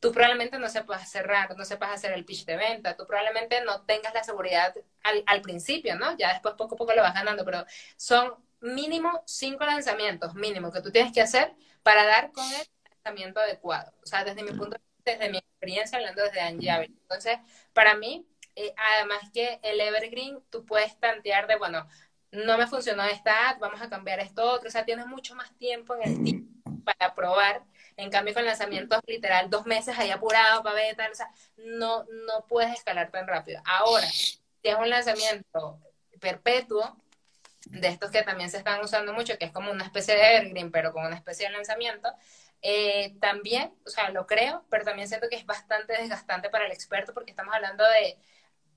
[0.00, 3.82] tú probablemente no sepas cerrar, no sepas hacer el pitch de venta, tú probablemente no
[3.82, 4.74] tengas la seguridad
[5.04, 6.16] al, al, principio, ¿no?
[6.16, 7.64] Ya después poco a poco lo vas ganando, pero
[7.96, 13.40] son mínimo cinco lanzamientos, mínimo, que tú tienes que hacer para dar con el lanzamiento
[13.40, 13.92] adecuado.
[14.02, 17.38] O sea, desde mi punto de vista, desde mi experiencia, hablando desde Angie Entonces,
[17.74, 18.26] para mí,
[18.56, 21.86] eh, además que el Evergreen, tú puedes tantear de, bueno,
[22.32, 25.54] no me funcionó esta ad, vamos a cambiar esto otro, o sea, tienes mucho más
[25.56, 26.59] tiempo en el tiempo
[26.98, 27.62] para probar
[28.00, 32.04] en cambio, con lanzamientos literal dos meses ahí apurado para ver tal, o sea, no,
[32.04, 33.60] no puedes escalar tan rápido.
[33.66, 35.78] Ahora, si es un lanzamiento
[36.18, 36.96] perpetuo,
[37.66, 40.70] de estos que también se están usando mucho, que es como una especie de evergreen,
[40.70, 42.08] pero con una especie de lanzamiento,
[42.62, 46.72] eh, también, o sea, lo creo, pero también siento que es bastante desgastante para el
[46.72, 48.18] experto porque estamos hablando de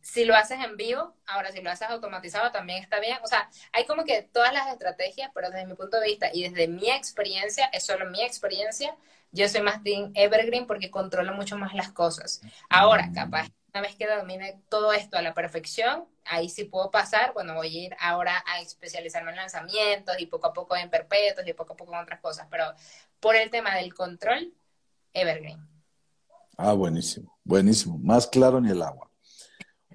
[0.03, 3.17] si lo haces en vivo, ahora si lo haces automatizado también está bien.
[3.23, 6.43] O sea, hay como que todas las estrategias, pero desde mi punto de vista y
[6.43, 8.95] desde mi experiencia, es solo mi experiencia,
[9.31, 12.41] yo soy más Team Evergreen porque controlo mucho más las cosas.
[12.69, 17.31] Ahora, capaz, una vez que domine todo esto a la perfección, ahí sí puedo pasar,
[17.33, 21.47] bueno, voy a ir ahora a especializarme en lanzamientos y poco a poco en perpetuos
[21.47, 22.65] y poco a poco en otras cosas, pero
[23.21, 24.53] por el tema del control,
[25.13, 25.65] Evergreen.
[26.57, 29.09] Ah, buenísimo, buenísimo, más claro ni el agua.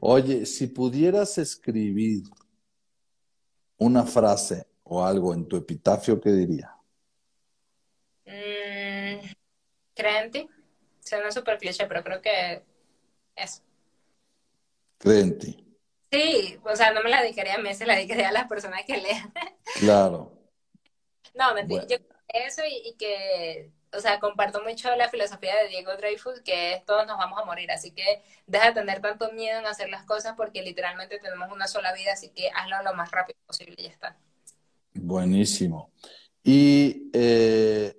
[0.00, 2.22] Oye, si pudieras escribir
[3.78, 6.74] una frase o algo en tu epitafio, ¿qué diría?
[8.26, 9.26] Mm,
[9.94, 10.48] cree en ti.
[11.00, 12.62] Suena súper cliché, pero creo que
[13.34, 13.62] eso.
[14.98, 15.64] Cree en ti.
[16.10, 18.82] Sí, o sea, no me la dedicaría a mí, se la dedicaría a las personas
[18.86, 19.32] que lean.
[19.78, 20.32] Claro.
[21.34, 21.84] no, mentira.
[21.86, 21.88] Bueno.
[21.88, 26.74] Yo eso y, y que o sea, comparto mucho la filosofía de Diego Dreyfus, que
[26.74, 29.88] es todos nos vamos a morir, así que deja de tener tanto miedo en hacer
[29.88, 33.74] las cosas porque literalmente tenemos una sola vida, así que hazlo lo más rápido posible
[33.78, 34.16] y ya está.
[34.94, 35.92] Buenísimo.
[36.42, 37.96] Y eh,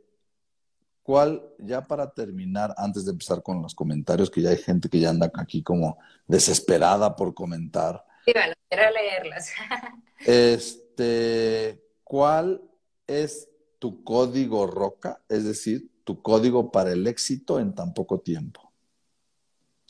[1.01, 4.99] ¿cuál, ya para terminar, antes de empezar con los comentarios, que ya hay gente que
[4.99, 8.05] ya anda aquí como desesperada por comentar.
[8.25, 9.51] Sí, bueno, quiero leerlas.
[10.19, 12.61] este, ¿cuál
[13.07, 13.48] es
[13.79, 18.71] tu código roca, es decir, tu código para el éxito en tan poco tiempo?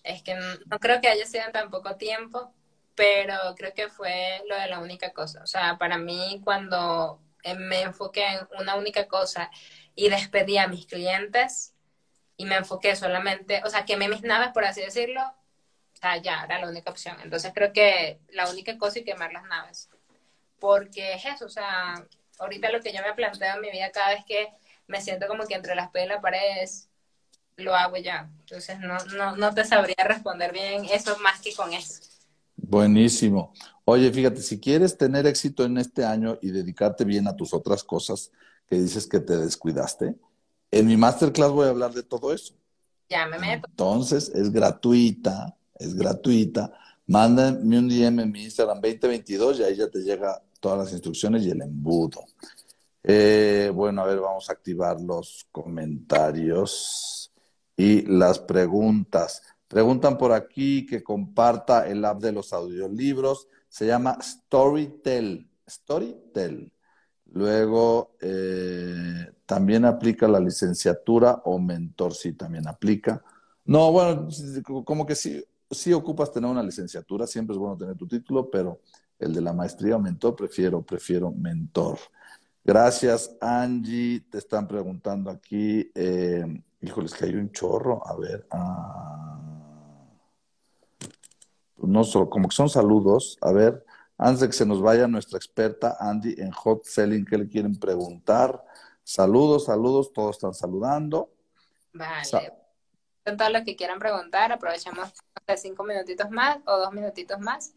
[0.04, 2.54] Es que no, creo que haya sido en tan poco tiempo,
[2.96, 5.42] pero creo que fue lo de la única cosa.
[5.44, 7.20] O sea, para mí cuando
[7.58, 9.50] me enfoqué en una única cosa
[9.96, 11.74] y despedí a mis clientes
[12.38, 16.44] y me enfoqué solamente, o sea, quemé mis naves, por así decirlo, o sea, ya
[16.44, 17.18] era la única opción.
[17.24, 19.90] Entonces creo que la única cosa es quemar las naves.
[20.60, 22.06] Porque es eso, o sea,
[22.40, 24.48] ahorita lo que yo me planteo en mi vida cada vez que
[24.88, 26.70] me siento como que entre las pelas y la pared
[27.58, 28.30] lo hago ya.
[28.40, 32.02] Entonces no, no, no te sabría responder bien eso más que con eso.
[32.56, 33.54] Buenísimo.
[33.86, 37.84] Oye, fíjate, si quieres tener éxito en este año y dedicarte bien a tus otras
[37.84, 38.32] cosas
[38.68, 40.16] que dices que te descuidaste,
[40.72, 42.54] en mi masterclass voy a hablar de todo eso.
[43.10, 43.68] Ya me meto.
[43.68, 46.72] Entonces, es gratuita, es gratuita.
[47.08, 51.43] Mándame un DM en mi Instagram 2022 y ahí ya te llega todas las instrucciones
[51.43, 52.22] y el embudo.
[53.03, 57.32] Eh, bueno, a ver, vamos a activar los comentarios
[57.78, 59.41] y las preguntas.
[59.68, 63.47] Preguntan por aquí que comparta el app de los audiolibros.
[63.70, 65.49] Se llama Storytel.
[65.68, 66.74] Storytel.
[67.32, 73.24] Luego, eh, también aplica la licenciatura o mentor, sí, también aplica.
[73.66, 74.28] No, bueno,
[74.84, 78.80] como que sí, sí ocupas tener una licenciatura, siempre es bueno tener tu título, pero
[79.20, 81.99] el de la maestría o mentor, prefiero, prefiero mentor.
[82.63, 84.22] Gracias, Angie.
[84.30, 85.91] Te están preguntando aquí.
[85.93, 86.45] Eh,
[86.82, 88.05] híjoles, que hay un chorro.
[88.07, 88.47] A ver.
[88.51, 89.39] Ah,
[91.78, 93.38] no, como que son saludos.
[93.41, 93.86] A ver,
[94.17, 97.78] antes de que se nos vaya nuestra experta Andy en hot selling, ¿qué le quieren
[97.80, 98.63] preguntar?
[99.03, 101.32] Saludos, saludos, todos están saludando.
[101.93, 102.53] Vale.
[103.26, 105.11] Con todo lo que quieran preguntar, aprovechamos
[105.57, 107.74] cinco minutitos más o dos minutitos más.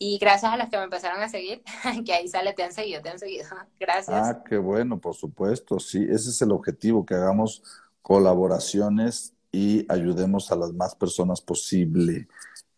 [0.00, 1.62] Y gracias a los que me empezaron a seguir,
[2.06, 3.46] que ahí sale, te han seguido, te han seguido.
[3.80, 4.16] Gracias.
[4.16, 7.62] Ah, qué bueno, por supuesto, sí, ese es el objetivo, que hagamos
[8.00, 12.28] colaboraciones y ayudemos a las más personas posible.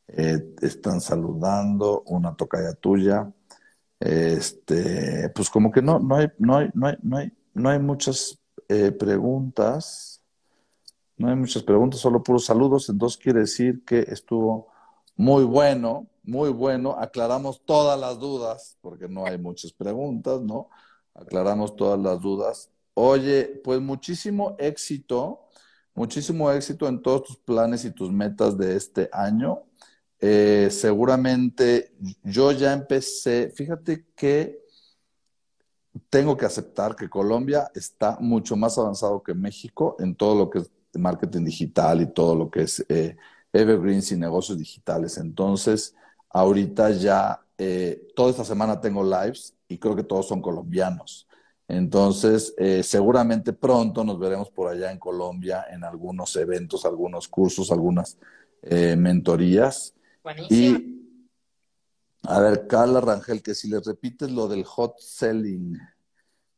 [0.08, 3.30] Eh, están saludando, una tocaya tuya.
[4.00, 7.78] Este, pues como que no, no hay, no hay, no hay, no hay, no hay
[7.78, 10.22] muchas eh, preguntas.
[11.18, 12.88] No hay muchas preguntas, solo puros saludos.
[12.88, 14.68] Entonces quiere decir que estuvo
[15.20, 16.96] muy bueno, muy bueno.
[16.98, 20.70] Aclaramos todas las dudas, porque no hay muchas preguntas, ¿no?
[21.12, 22.70] Aclaramos todas las dudas.
[22.94, 25.40] Oye, pues muchísimo éxito,
[25.94, 29.64] muchísimo éxito en todos tus planes y tus metas de este año.
[30.20, 31.92] Eh, seguramente
[32.22, 34.64] yo ya empecé, fíjate que
[36.08, 40.60] tengo que aceptar que Colombia está mucho más avanzado que México en todo lo que
[40.60, 43.18] es marketing digital y todo lo que es eh,
[43.52, 45.18] evergreens y negocios digitales.
[45.18, 45.94] Entonces,
[46.28, 51.26] ahorita ya, eh, toda esta semana tengo lives y creo que todos son colombianos.
[51.68, 57.70] Entonces, eh, seguramente pronto nos veremos por allá en Colombia en algunos eventos, algunos cursos,
[57.70, 58.18] algunas
[58.62, 59.94] eh, mentorías.
[60.24, 60.78] Buenísimo.
[60.78, 60.96] Y,
[62.24, 65.78] a ver, Carla Rangel, que si les repites lo del hot selling,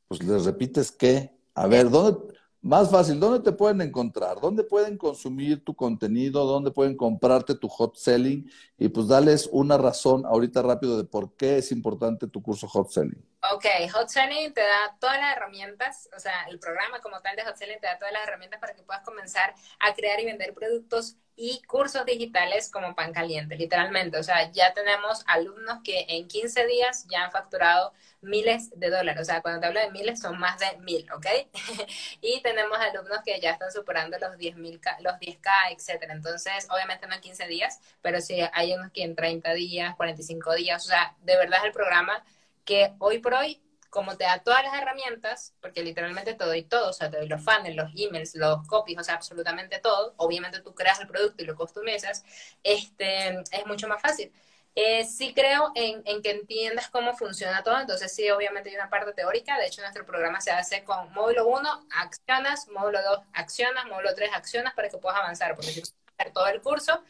[0.08, 1.30] pues les repites qué.
[1.54, 2.31] A ver, ¿dónde,
[2.62, 4.40] más fácil, ¿dónde te pueden encontrar?
[4.40, 6.46] ¿Dónde pueden consumir tu contenido?
[6.46, 8.48] ¿Dónde pueden comprarte tu hot selling?
[8.78, 12.90] Y pues dales una razón ahorita rápido de por qué es importante tu curso hot
[12.90, 13.31] selling.
[13.50, 17.44] Ok, Hot Selling te da todas las herramientas, o sea, el programa como tal de
[17.44, 20.54] Hot Selling te da todas las herramientas para que puedas comenzar a crear y vender
[20.54, 24.16] productos y cursos digitales como pan caliente, literalmente.
[24.18, 29.20] O sea, ya tenemos alumnos que en 15 días ya han facturado miles de dólares.
[29.22, 31.26] O sea, cuando te hablo de miles son más de mil, ¿ok?
[32.20, 36.12] y tenemos alumnos que ya están superando los 10 mil, los 10K, etcétera.
[36.14, 40.54] Entonces, obviamente no en 15 días, pero sí hay unos que en 30 días, 45
[40.54, 40.84] días.
[40.84, 42.22] O sea, de verdad el programa
[42.64, 46.88] que hoy por hoy como te da todas las herramientas, porque literalmente te doy todo,
[46.88, 50.60] o sea, te doy los funnels, los emails, los copies, o sea, absolutamente todo, obviamente
[50.60, 52.24] tú creas el producto y lo customizas,
[52.62, 54.32] este, es mucho más fácil.
[54.74, 58.88] Eh, sí creo en, en, que entiendas cómo funciona todo, entonces sí, obviamente hay una
[58.88, 63.84] parte teórica, de hecho nuestro programa se hace con módulo 1, accionas, módulo 2, accionas,
[63.84, 67.02] módulo 3, accionas para que puedas avanzar, porque si vas a hacer todo el curso,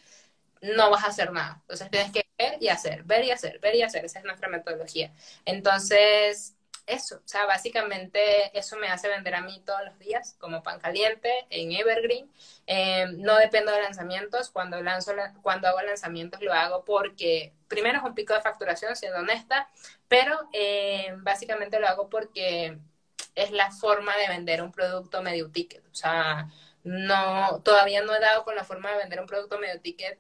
[0.63, 1.59] no vas a hacer nada.
[1.61, 2.22] Entonces tienes que
[2.61, 5.13] y hacer, ver y hacer, ver y hacer, esa es nuestra metodología.
[5.45, 6.55] Entonces,
[6.87, 10.81] eso, o sea, básicamente eso me hace vender a mí todos los días como pan
[10.81, 12.31] caliente en Evergreen.
[12.67, 15.13] Eh, no dependo de lanzamientos, cuando, lanzo,
[15.43, 19.69] cuando hago lanzamientos lo hago porque primero es un pico de facturación, siendo honesta,
[20.09, 22.79] pero eh, básicamente lo hago porque
[23.35, 25.85] es la forma de vender un producto medio ticket.
[25.91, 26.49] O sea,
[26.85, 30.19] no, todavía no he dado con la forma de vender un producto medio ticket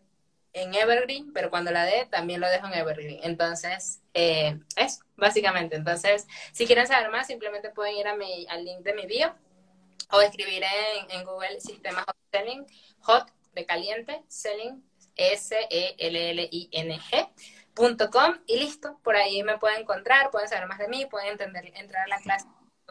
[0.52, 3.20] en Evergreen, pero cuando la dé también lo dejo en Evergreen.
[3.22, 5.76] Entonces, eh, eso, básicamente.
[5.76, 9.34] Entonces, si quieren saber más, simplemente pueden ir a mi, al link de mi bio
[10.10, 12.66] o escribir en, en Google Sistema Hot Selling,
[13.00, 14.84] Hot de caliente, Selling,
[15.16, 15.98] S-E-L-L-I-N-G.com
[18.46, 18.98] y listo.
[19.02, 22.20] Por ahí me pueden encontrar, pueden saber más de mí, pueden entender, entrar a la
[22.20, 22.46] clase,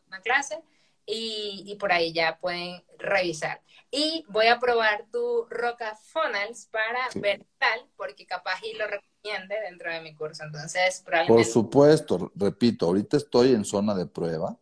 [0.07, 0.63] una clase
[1.05, 3.61] y, y, por ahí ya pueden revisar.
[3.89, 9.55] Y voy a probar tu Roca Funnels para ver tal, porque capaz y lo recomiende
[9.69, 10.43] dentro de mi curso.
[10.43, 11.43] Entonces, probablemente...
[11.43, 14.57] Por supuesto, repito, ahorita estoy en zona de prueba.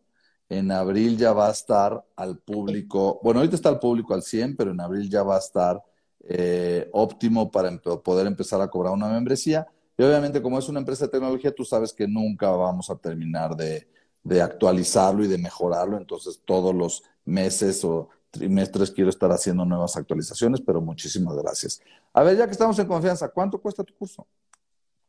[0.50, 4.56] En abril ya va a estar al público, bueno, ahorita está al público al 100,
[4.58, 5.80] pero en abril ya va a estar
[6.28, 9.68] eh, óptimo para poder empezar a cobrar una membresía.
[9.96, 13.56] Y obviamente, como es una empresa de tecnología, tú sabes que nunca vamos a terminar
[13.56, 13.88] de,
[14.30, 15.98] de actualizarlo y de mejorarlo.
[15.98, 21.82] Entonces, todos los meses o trimestres quiero estar haciendo nuevas actualizaciones, pero muchísimas gracias.
[22.14, 24.28] A ver, ya que estamos en confianza, ¿cuánto cuesta tu curso?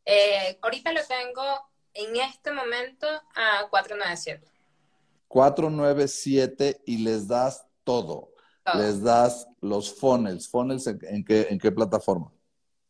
[0.07, 1.43] Eh, ahorita lo tengo
[1.93, 4.51] en este momento a 497.
[5.29, 8.31] 497 y les das todo.
[8.75, 10.49] Les das los funnels.
[10.49, 12.33] ¿Funnels en, qué, en qué plataforma?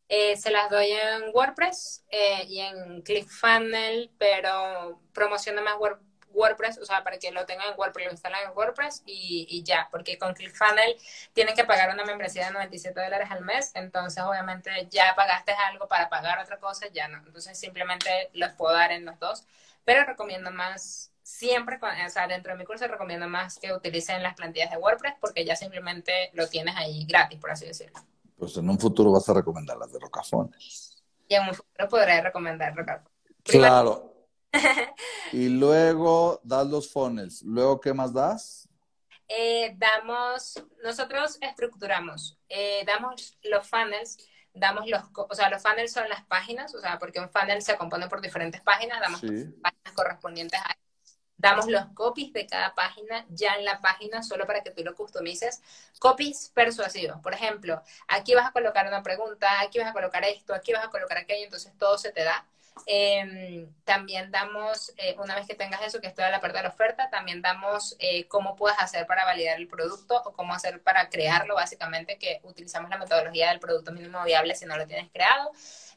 [0.07, 6.85] Eh, se las doy en WordPress eh, y en ClickFunnels, pero promociono más WordPress, o
[6.85, 10.17] sea, para que lo tengan en WordPress, lo instalan en WordPress y, y, ya, porque
[10.17, 15.13] con ClickFunnels tienen que pagar una membresía de 97 dólares al mes, entonces obviamente ya
[15.15, 19.19] pagaste algo para pagar otra cosa, ya no, entonces simplemente los puedo dar en los
[19.19, 19.45] dos,
[19.83, 24.35] pero recomiendo más siempre, o sea, dentro de mi curso recomiendo más que utilicen las
[24.35, 27.99] plantillas de WordPress porque ya simplemente lo tienes ahí gratis, por así decirlo.
[28.37, 31.03] Pues en un futuro vas a recomendar las de Rocafones.
[31.27, 33.11] Y en un futuro podré recomendar Rocafones.
[33.43, 34.10] Claro.
[35.31, 37.41] y luego das los funnels.
[37.43, 38.67] ¿Luego qué más das?
[39.27, 44.17] Eh, damos, nosotros estructuramos, eh, damos los funnels
[44.53, 47.77] damos los, o sea, los funnels son las páginas, o sea, porque un funnel se
[47.77, 50.75] compone por diferentes páginas, damos páginas correspondientes a
[51.41, 54.93] damos los copies de cada página ya en la página solo para que tú lo
[54.93, 55.61] customices.
[55.99, 57.19] Copies persuasivos.
[57.21, 60.85] Por ejemplo, aquí vas a colocar una pregunta, aquí vas a colocar esto, aquí vas
[60.85, 62.45] a colocar aquello, entonces todo se te da.
[62.85, 66.63] Em, también damos, eh, una vez que tengas eso, que es toda la parte de
[66.63, 70.81] la oferta, también damos eh, cómo puedes hacer para validar el producto o cómo hacer
[70.81, 75.11] para crearlo, básicamente, que utilizamos la metodología del producto mínimo viable si no lo tienes
[75.11, 75.51] creado.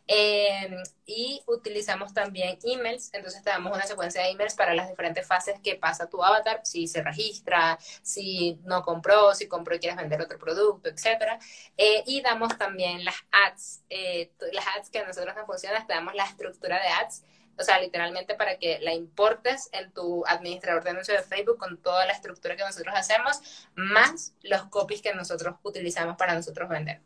[0.06, 5.26] Em, y utilizamos también emails, entonces te damos una secuencia de emails para las diferentes
[5.26, 9.96] fases que pasa tu avatar, si se registra, si no compró, si compró y quieres
[9.96, 11.40] vender otro producto, etc.
[11.76, 15.94] Eh, y damos también las ads, eh, las ads que a nosotros nos funcionan, te
[15.94, 17.24] damos la estructura de ads,
[17.58, 21.80] o sea, literalmente para que la importes en tu administrador de anuncios de Facebook con
[21.80, 23.40] toda la estructura que nosotros hacemos,
[23.74, 27.00] más los copies que nosotros utilizamos para nosotros vender.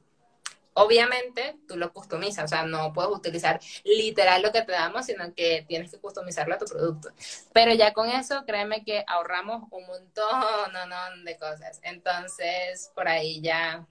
[0.79, 5.35] Obviamente, tú lo customizas, o sea, no puedes utilizar literal lo que te damos, sino
[5.35, 7.11] que tienes que customizarlo a tu producto.
[7.53, 11.81] Pero ya con eso, créeme que ahorramos un montón, de cosas.
[11.83, 13.87] Entonces, por ahí ya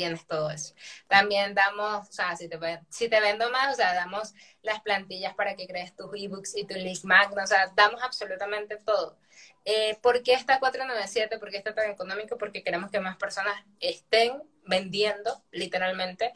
[0.00, 0.74] tienes todo eso.
[1.08, 4.32] También damos, o sea, si te, si te vendo más, o sea, damos
[4.62, 8.78] las plantillas para que crees tus ebooks y tu link magno, o sea, damos absolutamente
[8.78, 9.18] todo.
[9.66, 11.38] Eh, ¿Por qué está 497?
[11.38, 12.38] ¿Por qué está tan económico?
[12.38, 16.32] Porque queremos que más personas estén vendiendo literalmente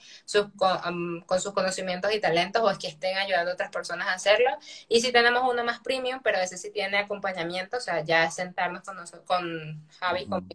[0.56, 4.50] con, sus conocimientos y talentos o es que estén ayudando a otras personas a hacerlo.
[4.88, 8.82] Y si tenemos uno más premium, pero ese sí tiene acompañamiento, o sea, ya sentarnos
[8.82, 10.46] con, con Javi, con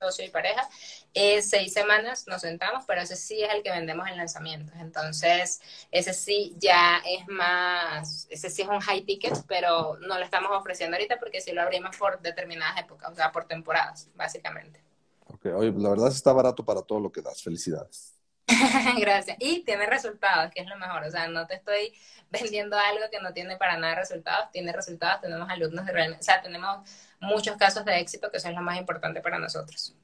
[0.00, 0.68] socio y pareja,
[1.14, 4.74] eh, seis semanas nos sentamos, pero ese sí es el que vendemos en lanzamientos.
[4.78, 10.24] Entonces, ese sí ya es más, ese sí es un high ticket, pero no lo
[10.24, 14.82] estamos ofreciendo ahorita porque sí lo abrimos por determinadas épocas, o sea, por temporadas, básicamente.
[15.26, 17.42] Ok, oye, la verdad está barato para todo lo que das.
[17.42, 18.14] Felicidades.
[18.98, 19.36] Gracias.
[19.40, 21.04] Y tiene resultados, que es lo mejor.
[21.04, 21.92] O sea, no te estoy
[22.30, 24.50] vendiendo algo que no tiene para nada resultados.
[24.52, 26.88] Tiene resultados, tenemos alumnos de realmente, o sea, tenemos
[27.20, 29.94] muchos casos de éxito, que eso es lo más importante para nosotros.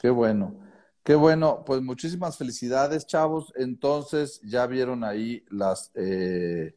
[0.00, 0.54] Qué bueno.
[1.02, 3.52] Qué bueno, pues muchísimas felicidades, chavos.
[3.54, 6.74] Entonces, ya vieron ahí las, eh,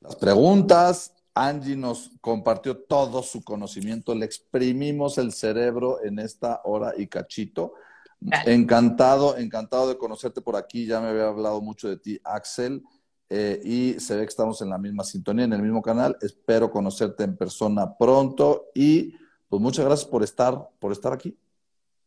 [0.00, 1.12] las preguntas.
[1.34, 7.74] Angie nos compartió todo su conocimiento, le exprimimos el cerebro en esta hora y cachito.
[8.46, 10.86] Encantado, encantado de conocerte por aquí.
[10.86, 12.82] Ya me había hablado mucho de ti, Axel,
[13.28, 16.16] eh, y se ve que estamos en la misma sintonía, en el mismo canal.
[16.20, 19.14] Espero conocerte en persona pronto y
[19.48, 21.36] pues muchas gracias por estar, por estar aquí.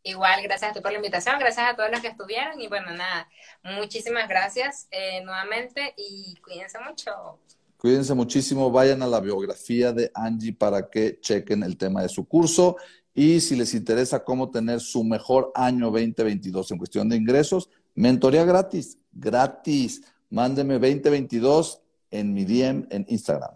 [0.03, 2.91] Igual, gracias a ti por la invitación, gracias a todos los que estuvieron y bueno,
[2.93, 3.27] nada,
[3.63, 7.39] muchísimas gracias eh, nuevamente y cuídense mucho.
[7.77, 12.27] Cuídense muchísimo, vayan a la biografía de Angie para que chequen el tema de su
[12.27, 12.77] curso
[13.17, 18.45] y si les interesa cómo tener su mejor año 2022 en cuestión de ingresos, mentoría
[18.45, 20.03] gratis, gratis.
[20.29, 23.55] Mándeme 2022 en mi DM en Instagram.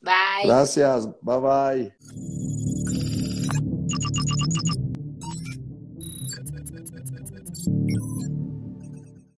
[0.00, 0.46] Bye.
[0.46, 2.63] Gracias, bye bye.